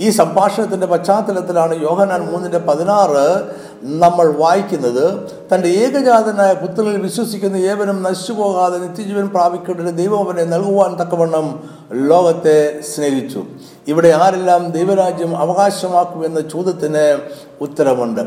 ഈ 0.00 0.10
സംഭാഷണത്തിന്റെ 0.10 0.86
പശ്ചാത്തലത്തിലാണ് 0.86 1.82
യോഹനാൻ 1.82 2.20
മൂന്നിന്റെ 2.20 2.58
പതിനാറ് 2.58 3.42
നമ്മൾ 3.82 4.32
വായിക്കുന്നത്. 4.32 5.30
തന്റെ 5.54 5.68
ഏകജാതനായ 5.68 6.52
പുത്രനിൽ 6.52 7.02
വിശ്വസിക്കുന്ന 7.02 7.56
ഏവനും 7.56 8.02
നശിച്ചു 8.02 8.32
പോകാതെ 8.32 8.78
നിത്യജീവൻ 8.78 9.28
പ്രാപിക്കേണ്ട 9.28 9.90
ദൈവം 9.90 10.26
അവനെ 10.26 10.44
നൽകുവാൻ 10.44 10.96
തക്കവണ്ണം 11.00 11.70
ലോകത്തെ 11.92 12.80
സ്നേഹിച്ചു. 12.80 13.42
ഇവിടെ 13.88 14.08
ആരെല്ലാം 14.08 14.70
ദൈവരാജ്യം 14.70 15.36
അവകാശമാക്കുമെന്ന 15.36 16.40
ചോദ്യത്തിന് 16.40 17.18
ഉത്തരമുണ്ട്. 17.60 18.20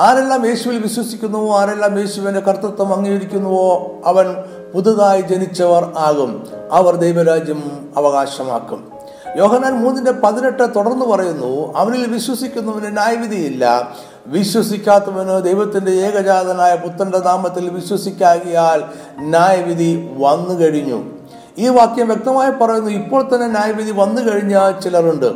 ആരെല്ലാം 0.00 0.46
യേശുവിൽ 0.46 0.78
വിശ്വസിക്കുന്നുവോ 0.78 1.58
ആരെല്ലാം 1.58 1.98
യേശുവിന്റെ 1.98 2.40
കർത്തൃത്വം 2.40 2.94
അംഗീകരിക്കുന്നുവോ 2.94 3.88
അവൻ 4.04 4.36
പുതുതായി 4.74 5.20
ജനിച്ചവർ 5.20 5.92
ആകും. 5.98 6.46
അവർ 6.72 6.96
ദൈവരാജ്യം 6.96 7.88
അവകാശമാക്കും. 7.96 8.97
യോഹനാൻ 9.36 9.72
മൂന്നിന്റെ 9.72 10.10
പതിനെട്ട് 10.10 10.62
തുടർന്ന് 10.76 11.04
പറയുന്നു 11.04 11.72
അവനിൽ 11.76 12.06
വിശ്വസിക്കുന്നവന് 12.06 12.96
ന്യായവിധിയില്ല. 12.96 13.92
വിശ്വസിക്കാത്തവന് 14.26 15.44
ദൈവത്തിന്റെ 15.44 15.92
ഏകജാതനായ 15.92 16.76
പുത്രന്റെ 16.76 17.18
നാമത്തിൽ 17.18 17.70
വിശ്വസിക്കാകിയാൽ 17.70 18.84
ന്യായവിധി 19.20 20.08
വന്നു 20.18 20.60
കഴിഞ്ഞു 20.60 21.17
ഈ 21.58 21.68
വാക്യം 21.68 22.08
വ്യക്തമായി 22.08 22.50
പറയുന്നു. 22.50 22.90
ഇപ്പോൾ 22.90 23.34
തന്നെ 23.34 23.46
ന്യായവിധി 23.46 23.90
വന്നു 23.90 24.22
കഴിഞ്ഞാൽ 24.22 24.80
ചിലരുണ്ട്. 24.80 25.26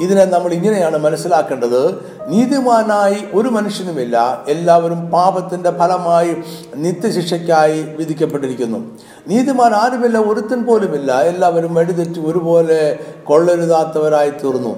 ഇതിനെ 0.00 0.24
നമ്മൾ 0.24 0.52
ഇങ്ങനെയാണ് 0.52 0.98
മനസ്സിലാക്കേണ്ടത്. 0.98 1.94
നീതിമാനായി 2.28 3.16
ഒരു 3.32 3.48
മനുഷ്യനുമില്ല. 3.48 4.44
എല്ലാവരും 4.48 5.10
പാപത്തിന്റെ 5.10 5.70
ഫലമായി 5.70 6.36
നിത്യശിക്ഷയ്ക്കായി 6.76 7.82
വിധിക്കപ്പെട്ടിരിക്കുന്നു. 7.82 8.98
നീതിമാൻ 9.28 9.74
ആരുമില്ല 9.74 10.18
ഒരുത്തൻ 10.18 10.64
പോലുമില്ല. 10.64 11.20
എല്ലാവരും 11.20 11.74
വഴിതെറ്റി 11.74 12.20
ഒരുപോലെ 12.26 12.98
കൊള്ളരുതാത്തവരായി 13.24 14.30
തീർന്നു. 14.30 14.76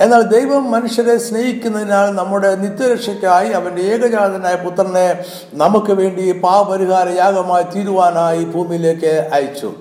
എന്നാൽ 0.00 0.22
ദൈവം 0.22 0.70
മനുഷ്യരെ 0.70 1.18
സ്നേഹിക്കുന്നതിനാൽ 1.18 2.10
നമ്മുടെ 2.10 2.54
നിത്യരക്ഷയ്ക്കായി 2.54 3.48
അവന്റെ 3.48 3.82
ഏകജാതനായ 3.82 4.54
പുത്രനെ 4.54 5.24
നമുക്ക് 5.54 5.92
വേണ്ടി 5.92 6.32
പാപരിഹാര 6.32 7.08
യാഗമായി 7.08 7.62
തീരുവാനായി 7.62 8.44
ഭൂമിയിലേക്ക് 8.44 9.30
അയച്ചു. 9.32 9.72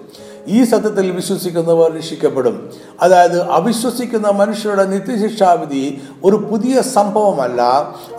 ഈ 0.47 0.63
സത്യത്തിൽ 0.63 1.11
വിശ്വസിക്കുന്നവർ 1.11 1.95
രക്ഷിക്കപ്പെടും. 1.97 2.71
അതായത് 3.01 3.51
അവിശ്വസിക്കുന്ന 3.51 4.29
മനുഷ്യരുടെ 4.29 4.83
നിത്യശിക്ഷാവിധി 4.83 6.01
ഒരു 6.23 6.35
പുതിയ 6.35 6.81
സംഭവമല്ല 6.81 7.61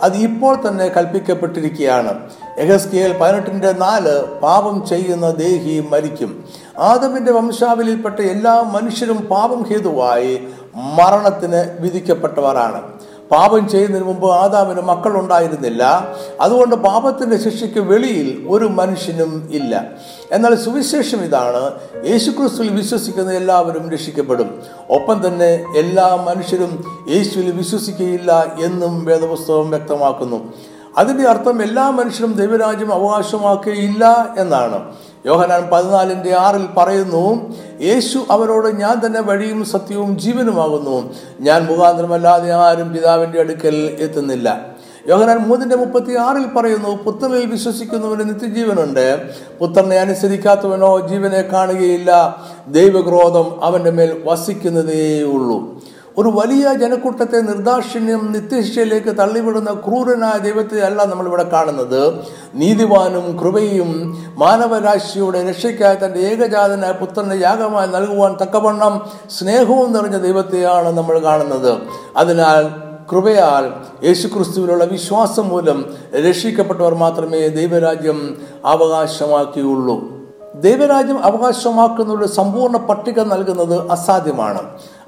അത് 0.01 0.17
ഇപ്പോൾ 0.17 0.67
തന്നെ 0.67 0.87
കൽപ്പിക്കപ്പെട്ടിരിക്കുകയാണ്. 0.87 2.29
എഹസ്കിയൽ 2.57 3.17
പതിനെട്ടിന്റെ 3.17 3.71
നാല് 3.71 4.25
പാപം 4.25 4.85
ചെയ്യുന്ന 4.87 5.31
ദേഹി 5.31 5.85
മരിക്കും. 5.91 6.45
ആദമിന്റെ 6.79 7.31
വംശാവലിയിൽപ്പെട്ട 7.31 8.19
എല്ലാ 8.19 8.61
മനുഷ്യരും 8.61 9.17
പാപം 9.17 9.63
ഹേതുവായി 9.63 10.47
മരണത്തിന് 10.75 11.81
വിധിക്കപ്പെട്ടവരാണ്. 11.81 12.94
പാപം 13.31 13.69
ചെയ്യുന്നതിന് 13.69 14.07
മുമ്പ് 14.07 14.31
ആദാമിന് 14.31 14.81
മക്കൾ 14.81 15.19
ഉണ്ടായിരുന്നില്ല 15.19 16.15
അതുകൊണ്ട് 16.41 16.75
പാപത്തിന്റെ 16.75 17.37
ശിക്ഷയ്ക്ക് 17.37 17.79
വെളിയിൽ 17.79 18.45
ഒരു 18.49 18.65
മനുഷ്യനും 18.65 19.49
ഇല്ല. 19.51 19.83
എന്നാൽ 20.31 20.55
സുവിശേഷം 20.55 21.17
ഇതാണ്. 21.17 21.71
യേശുക്രിസ്തുവിൽ 22.09 22.69
വിശ്വസിക്കുന്ന 22.69 23.31
എല്ലാവരും 23.31 23.91
രക്ഷിക്കപ്പെടും. 23.91 24.63
ഒപ്പം 24.89 25.27
തന്നെ 25.27 25.65
എല്ലാ 25.77 26.15
മനുഷ്യരും 26.15 26.83
യേശുവിൽ 27.09 27.51
വിശ്വസിക്കുകയില്ല 27.51 28.55
എന്നും 28.63 29.05
വേദപുസ്തകം 29.05 29.69
വ്യക്തമാക്കുന്നു. 29.69 30.53
അതിന്റെ 30.97 31.23
അർത്ഥം 31.23 31.63
എല്ലാ 31.63 31.89
മനുഷ്യരും 31.89 32.33
ദൈവരാജ്യം 32.33 32.93
അവകാശമാക്കുകയില്ല 32.93 34.35
എന്നാണ്. 34.37 34.93
യോഹനാൻ 35.25 35.69
പതിനാലിന്റെ 35.71 36.35
ആറിൽ 36.35 36.67
പറയുന്നു 36.77 37.55
യേശു 37.81 38.25
അവരോട് 38.31 38.67
ഞാൻ 38.67 39.01
തന്നെ 39.05 39.21
വഴിയും 39.21 39.65
സത്യവും 39.65 40.19
ജീവനുമാകുന്നു. 40.19 41.13
ഞാൻ 41.39 41.65
മുഖാന്തരമല്ലാതെ 41.65 42.53
ആരും 42.53 42.93
പിതാവിന്റെ 42.93 43.39
അടുക്കൽ 43.39 43.97
എത്തുന്നില്ല. 43.99 44.75
യോഹനാൻ 45.07 45.37
മൂന്നിന്റെ 45.37 45.75
മുപ്പത്തി 45.75 46.17
ആറിൽ 46.17 46.45
പറയുന്നു 46.45 47.03
പുത്രനിൽ 47.03 47.45
വിശ്വസിക്കുന്നവന് 47.45 48.29
നിത്യജീവനുണ്ട്. 48.29 49.29
പുത്രനെ 49.59 49.97
അനുസരിക്കാത്തവനോ 49.97 51.07
ജീവനെ 51.07 51.41
കാണുകയില്ല. 51.41 52.41
ദൈവക്രോധം 52.67 53.63
അവന്റെ 53.63 53.91
മേൽ 53.91 54.21
വസിക്കുന്നതേ 54.25 55.23
ഉള്ളൂ 55.23 55.81
ഒരു 56.17 56.29
വലിയ 56.29 56.73
ജനക്കൂട്ടത്തെ 56.73 57.39
നിർദാക്ഷിണ്യം 57.41 58.31
നിത്യശിക്ഷയിലേക്ക് 58.31 59.17
തള്ളിവിടുന്ന 59.17 59.73
ക്രൂരനായ 59.73 60.39
ദൈവത്തെ 60.39 60.79
അല്ല 60.79 61.05
നമ്മളിവിടെ 61.05 61.43
കാണുന്നത്. 61.43 62.13
നീതിവാനും 62.53 63.39
കൃപയും 63.39 64.17
മാനവരാശിയുടെ 64.37 65.49
രക്ഷയ്ക്കായി 65.49 65.95
തന്റെ 65.95 66.19
ഏകജാതനായ 66.19 66.91
പുത്രനെ 66.91 67.35
യാഗമായി 67.35 67.87
നൽകുവാൻ 67.87 68.37
തക്കവണ്ണം 68.41 69.09
സ്നേഹവും 69.29 69.93
നിറഞ്ഞ 69.93 70.17
ദൈവത്തെയാണ് 70.17 70.97
നമ്മൾ 70.97 71.19
കാണുന്നത്. 71.19 71.77
അതിനാൽ 72.17 72.63
കൃപയാൽ 73.11 73.71
യേശുക്രിസ്തുവിലുള്ള 74.05 74.83
വിശ്വാസം 74.83 75.49
മൂലം 75.49 75.85
രക്ഷിക്കപ്പെട്ടവർ 76.29 76.95
മാത്രമേ 76.95 77.47
ദൈവരാജ്യം 77.47 78.37
അവകാശമാക്കിയുള്ളൂ. 78.65 80.15
ദൈവരാജ്യം 80.55 81.23
അവകാശമാക്കുന്നവരുടെ 81.23 82.27
സമ്പൂർണ 82.27 82.77
പട്ടിക 82.77 83.19
നൽകുന്നത് 83.19 83.91
അസാധ്യമാണ്. 83.91 84.61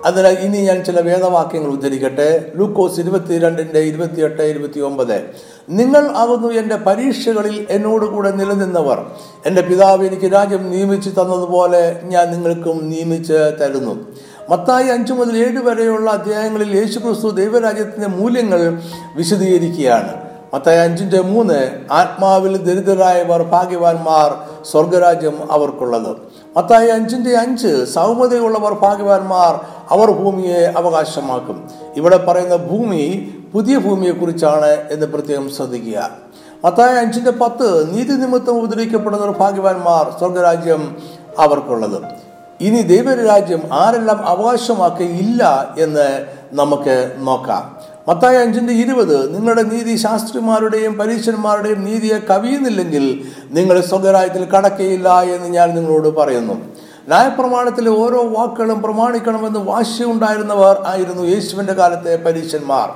അതിനാൽ 0.05 0.33
ഇനി 0.33 0.57
ഞാൻ 0.57 0.83
ചില 0.83 1.01
വേദവാക്യങ്ങൾ 1.01 1.69
ഉദ്ധരിക്കട്ടെ. 1.69 2.51
ലൂക്കോസ് 2.55 2.99
ഇരുപത്തിരണ്ടിന്റെ 2.99 3.79
ഇരുപത്തിയെട്ട് 3.79 4.41
ഇരുപത്തി 4.41 4.79
ഒമ്പത് 4.79 5.21
നിങ്ങൾ 5.69 6.12
ആകുന്നു 6.15 6.47
എന്റെ 6.47 6.75
പരീക്ഷകളിൽ 6.75 7.67
എന്നോടുകൂടെ 7.69 8.31
നിലനിന്നവർ. 8.31 9.05
എന്റെ 9.45 9.62
പിതാവ് 9.62 10.05
എനിക്ക് 10.05 10.33
രാജ്യം 10.33 10.71
നിയമിച്ചു 10.71 11.10
തന്നതുപോലെ 11.10 12.01
ഞാൻ 12.03 12.31
നിങ്ങൾക്കും 12.31 12.89
നിയമിച്ച് 12.89 13.33
തരുന്നു. 13.33 14.07
മത്തായി 14.49 14.88
അഞ്ചു 14.88 15.13
മുതൽ 15.13 15.38
ഏഴ് 15.38 15.57
വരെയുള്ള 15.57 16.12
അധ്യായങ്ങളിൽ 16.12 16.77
യേശുക്രിസ്തു 16.77 17.29
ദൈവരാജ്യത്തിന്റെ 17.29 18.07
മൂല്യങ്ങൾ 18.07 18.81
വിശദീകരിക്കുകയാണ്. 19.15 20.27
മത്തായി 20.53 20.77
അഞ്ചിന്റെ 20.77 21.21
മൂന്ന് 21.21 21.71
ആത്മാവിൽ 21.91 22.57
ദരിദ്രരായവർ 22.57 23.43
ഭാഗ്യവാന്മാർ 23.43 24.63
സ്വർഗരാജ്യം 24.65 25.51
അവർക്കുള്ളത്. 25.51 26.17
മത്തായി 26.57 26.88
അഞ്ചിന്റെ 26.88 27.38
അഞ്ച് 27.38 27.86
സൗമ്യതയുള്ളവർ 27.86 28.73
ഭാഗ്യവാന്മാർ 28.73 29.76
അവർ 29.91 30.12
ഭൂമിയെ 30.12 30.73
അവകാശമാക്കും. 30.78 31.69
ഇവിടെ 31.95 32.17
പറയുന്ന 32.17 32.56
ഭൂമി 32.56 33.32
പുതിയ 33.54 33.78
ഭൂമിയെ 33.78 34.12
കുറിച്ചാണ് 34.12 34.93
എന്ന് 34.93 35.06
പ്രത്യേകം 35.06 35.50
ശ്രദ്ധിക്കുക. 35.50 36.10
മത്തായ 36.65 36.97
അഞ്ചിന്റെ 36.97 37.32
പത്ത് 37.32 37.97
നീതി 37.97 38.13
നിമിത്തം 38.13 38.58
ഉപദ്രവിക്കപ്പെടുന്ന 38.58 39.26
ഭാഗ്യവാന്മാർ 39.26 40.19
സ്വർഗരാജ്യം 40.19 40.97
അവർക്കുള്ളത്. 41.39 42.02
ഇനി 42.62 42.82
ദൈവരാജ്യം 42.82 43.62
ആരെല്ലാം 43.73 44.28
അവകാശമാക്കിയില്ല 44.28 45.76
എന്ന് 45.80 46.26
നമുക്ക് 46.54 47.12
നോക്കാം. 47.17 47.78
മത്തായ 48.08 48.38
അഞ്ചിന്റെ 48.38 48.73
ഇരുപത് 48.73 49.36
നിങ്ങളുടെ 49.36 49.62
നീതി 49.62 49.95
ശാസ്ത്രിമാരുടെയും 49.95 50.97
പരീക്ഷന്മാരുടെയും 50.97 51.84
നീതിയെ 51.86 52.17
കവിയുന്നില്ലെങ്കിൽ 52.17 53.21
നിങ്ങൾ 53.52 53.82
സ്വകരായത്തിൽ 53.82 54.45
കടക്കയില്ല 54.45 55.21
എന്ന് 55.21 55.47
ഞാൻ 55.47 55.76
നിങ്ങളോട് 55.76 56.08
പറയുന്നു. 56.15 56.62
ന്യായപ്രമാണത്തിലെ 57.08 57.89
ഓരോ 57.89 58.28
വാക്കുകളും 58.28 58.82
പ്രമാണിക്കണമെന്ന് 58.82 59.60
വാശിയുണ്ടായിരുന്നവർ 59.60 60.84
ആയിരുന്നു 60.88 61.24
യേശുവിന്റെ 61.24 61.74
കാലത്തെ 61.74 62.15
പരീക്ഷന്മാർ. 62.15 62.89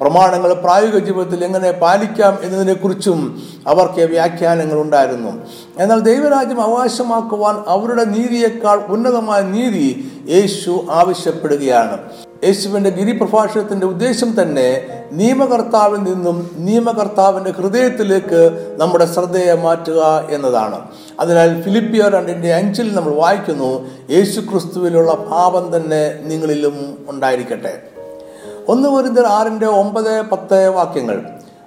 പ്രമാണങ്ങൾ 0.00 0.54
പ്രായോഗിക 0.54 0.98
ജീവിതത്തിൽ 0.98 1.44
എങ്ങനെ 1.44 1.70
പാലിക്കാം 1.70 2.38
എന്നതിനെക്കുറിച്ചും 2.42 3.42
അവർക്ക് 3.66 4.00
വ്യാഖ്യാനങ്ങൾ 4.00 4.80
ഉണ്ടായിരുന്നു. 4.80 5.32
എന്നാൽ 5.78 6.00
ദൈവരാജ്യം 6.00 6.60
അവകാശമാക്കുവാൻ 6.60 7.56
അവരുടെ 7.68 8.04
നീതിയേക്കാൾ 8.04 8.78
ഉന്നതമായ 8.78 9.42
നീതി 9.42 9.86
യേശു 10.28 10.86
ആവശ്യപ്പെടുകയാണ്. 10.90 11.98
യേശുവിന്റെ 12.44 12.90
ഗിരിപ്രഭാഷണത്തിന്റെ 12.90 13.86
ഉദ്ദേശം 13.86 14.42
തന്നെ 14.42 14.86
നിയമകർത്താവിൽ 15.12 16.02
നിന്നും 16.02 16.50
നിയമകർത്താവിന്റെ 16.56 17.50
ഹൃദയത്തിലേക്ക് 17.50 18.74
നമ്മുടെ 18.78 19.06
ശ്രദ്ധയെ 19.06 19.54
മാറ്റുക 19.54 20.28
എന്നതാണ്. 20.30 20.88
അതിനാൽ 21.20 21.62
ഫിലിപ്പിയ 21.62 22.02
രണ്ടിന്റെ 22.08 22.54
അഞ്ചിൽ 22.54 22.94
നമ്മൾ 22.94 23.14
വായിക്കുന്നു 23.14 23.90
യേശു 24.10 24.40
ക്രിസ്തുവിലുള്ള 24.40 25.14
ഭാവം 25.14 25.76
തന്നെ 25.76 26.20
നിങ്ങളിലും 26.22 27.06
ഉണ്ടായിരിക്കട്ടെ. 27.08 27.82
ഒന്ന് 28.68 28.88
വരുന്ന 28.88 29.26
ആറിന്റെ 29.26 29.66
ഒമ്പത് 29.66 30.22
പത്ത് 30.22 30.68
വാക്യങ്ങൾ 30.68 31.22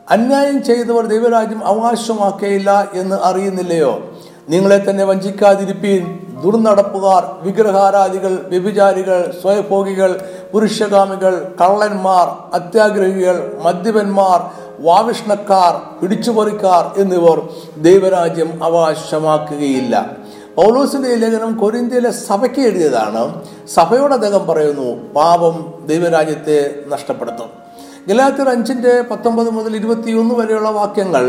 അന്യായം 0.10 0.64
ചെയ്തവർ 0.64 1.06
ദൈവരാജ്യം 1.06 1.66
അവകാശമാക്കുകയില്ല 1.66 2.90
എന്ന് 2.94 3.16
അറിയുന്നില്ലയോ? 3.16 4.09
നിങ്ങളെ 4.50 4.86
തന്നെ 4.90 5.04
വഞ്ചിക്കാതിരിപ്പീൻ. 5.04 6.04
ദുർനടപ്പുകാർ 6.44 7.24
വിഗ്രഹാരാധികൾ 7.42 8.34
വ്യഭിചാരികൾ 8.48 9.34
സ്വയഭോഗികൾ 9.42 10.22
പുരുഷകാമികൾ 10.54 11.56
കള്ളന്മാർ 11.62 12.28
അത്യാഗ്രഹികൾ 12.54 13.62
മദ്യപന്മാർ 13.64 14.40
വാവിഷ്ണക്കാർ 14.80 16.00
പിടിച്ചുപറിക്കാർ 16.02 17.02
എന്നിവർ 17.02 17.50
ദൈവരാജ്യം 17.78 18.64
അവകാശമാക്കുകയില്ല. 18.64 20.12
പൗലോസിന്റെ 20.56 21.16
ലേഖനം 21.16 21.58
കൊരിന്ത്യയിലെ 21.58 22.12
സഭയ്ക്ക് 22.12 22.60
എഴുതിയതാണ്. 22.60 23.42
സഭയോട് 23.68 24.14
അദ്ദേഹം 24.14 24.48
പറയുന്നു 24.48 25.14
പാപം 25.14 25.74
ദൈവരാജ്യത്തെ 25.86 26.76
നഷ്ടപ്പെടുത്തും. 26.88 27.69
ഗലാത്തിർ 28.10 28.48
അഞ്ചിന്റെ 28.50 28.92
പത്തൊമ്പത് 29.10 29.50
മുതൽ 29.56 29.74
ഇരുപത്തിയൊന്ന് 29.80 30.36
വരെയുള്ള 30.38 30.70
വാക്യങ്ങൾ 30.78 31.24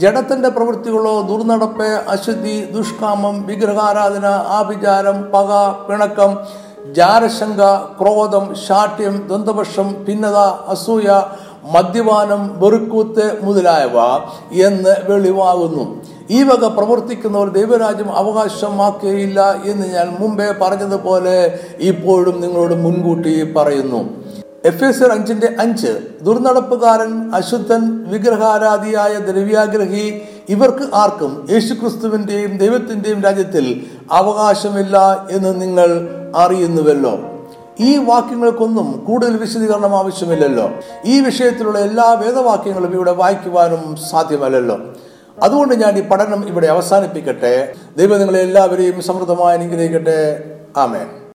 ജഡത്തിന്റെ 0.00 0.48
പ്രവൃത്തികളോ 0.56 1.12
ദുർനടപ്പ് 1.28 1.86
അശുദ്ധി 2.14 2.56
ദുഷ്കാമം 2.74 3.36
വിഗ്രഹാരാധന 3.46 4.26
ആഭിചാരം 4.56 5.18
പക 5.34 5.60
പിണക്കം 5.86 6.32
ജാരശങ്ക 6.98 7.62
ക്രോധം 8.00 8.44
ശാഠ്യം 8.66 9.16
ദ്വന്ദ്വപക്ഷം 9.28 9.88
ഭിന്നത 10.08 10.38
അസൂയ 10.74 11.08
മദ്യപാനം 11.74 12.42
വെറുക്കൂത്ത് 12.60 13.26
മുതലായവ 13.46 13.96
എന്ന് 14.66 14.94
വെളിവാകുന്നു. 15.08 15.84
ഈ 16.30 16.38
വക 16.42 16.64
പ്രവർത്തിക്കുന്നവർ 16.78 17.48
ദൈവരാജ്യം 17.58 18.10
അവകാശമാക്കുകയില്ല 18.20 19.40
എന്ന് 19.70 19.86
ഞാൻ 19.96 20.08
മുമ്പേ 20.20 20.48
പറഞ്ഞതുപോലെ 20.62 21.36
ഇപ്പോഴും 21.90 22.36
നിങ്ങളോട് 22.40 22.74
മുൻകൂട്ടി 22.84 23.34
പറയുന്നു. 23.56 24.00
എഫ് 24.64 24.84
എസ് 24.84 25.02
അഞ്ചിന്റെ 25.02 25.54
അഞ്ച് 25.58 25.98
ദുർനടപ്പുകാരൻ 26.22 27.34
അശുദ്ധൻ 27.34 28.04
വിഗ്രഹാരാധിയായ 28.04 29.18
ദ്രവ്യാഗ്രഹി 29.18 30.22
ഇവർക്ക് 30.48 30.94
ആർക്കും 30.94 31.46
യേശുക്രിസ്തുവിന്റെയും 31.50 32.58
ദൈവത്തിന്റെയും 32.58 33.22
രാജ്യത്തിൽ 33.22 33.86
അവകാശമില്ല 34.12 35.26
എന്ന് 35.30 35.60
നിങ്ങൾ 35.60 36.08
അറിയുന്നുവല്ലോ. 36.36 37.18
ഈ 37.80 37.96
വാക്യങ്ങൾക്കൊന്നും 37.96 39.04
കൂടുതൽ 39.04 39.36
വിശദീകരണം 39.36 39.96
ആവശ്യമില്ലല്ലോ. 39.96 40.70
ഈ 41.04 41.20
വിഷയത്തിലുള്ള 41.20 41.78
എല്ലാ 41.78 42.12
വേദവാക്യങ്ങളും 42.12 42.94
ഇവിടെ 42.94 43.12
വായിക്കുവാനും 43.12 43.96
സാധ്യമല്ലല്ലോ. 44.10 44.78
അതുകൊണ്ട് 45.42 45.74
ഞാൻ 45.74 45.98
ഈ 45.98 46.00
പഠനം 46.00 46.48
ഇവിടെ 46.48 46.66
അവസാനിപ്പിക്കട്ടെ. 46.66 47.74
ദൈവം 47.96 48.18
നിങ്ങളെ 48.18 48.40
എല്ലാവരെയും 48.40 49.02
സമൃദ്ധമായി 49.02 49.58
അനുഗ്രഹിക്കട്ടെ. 49.58 50.44
ആമേൻ. 50.76 51.27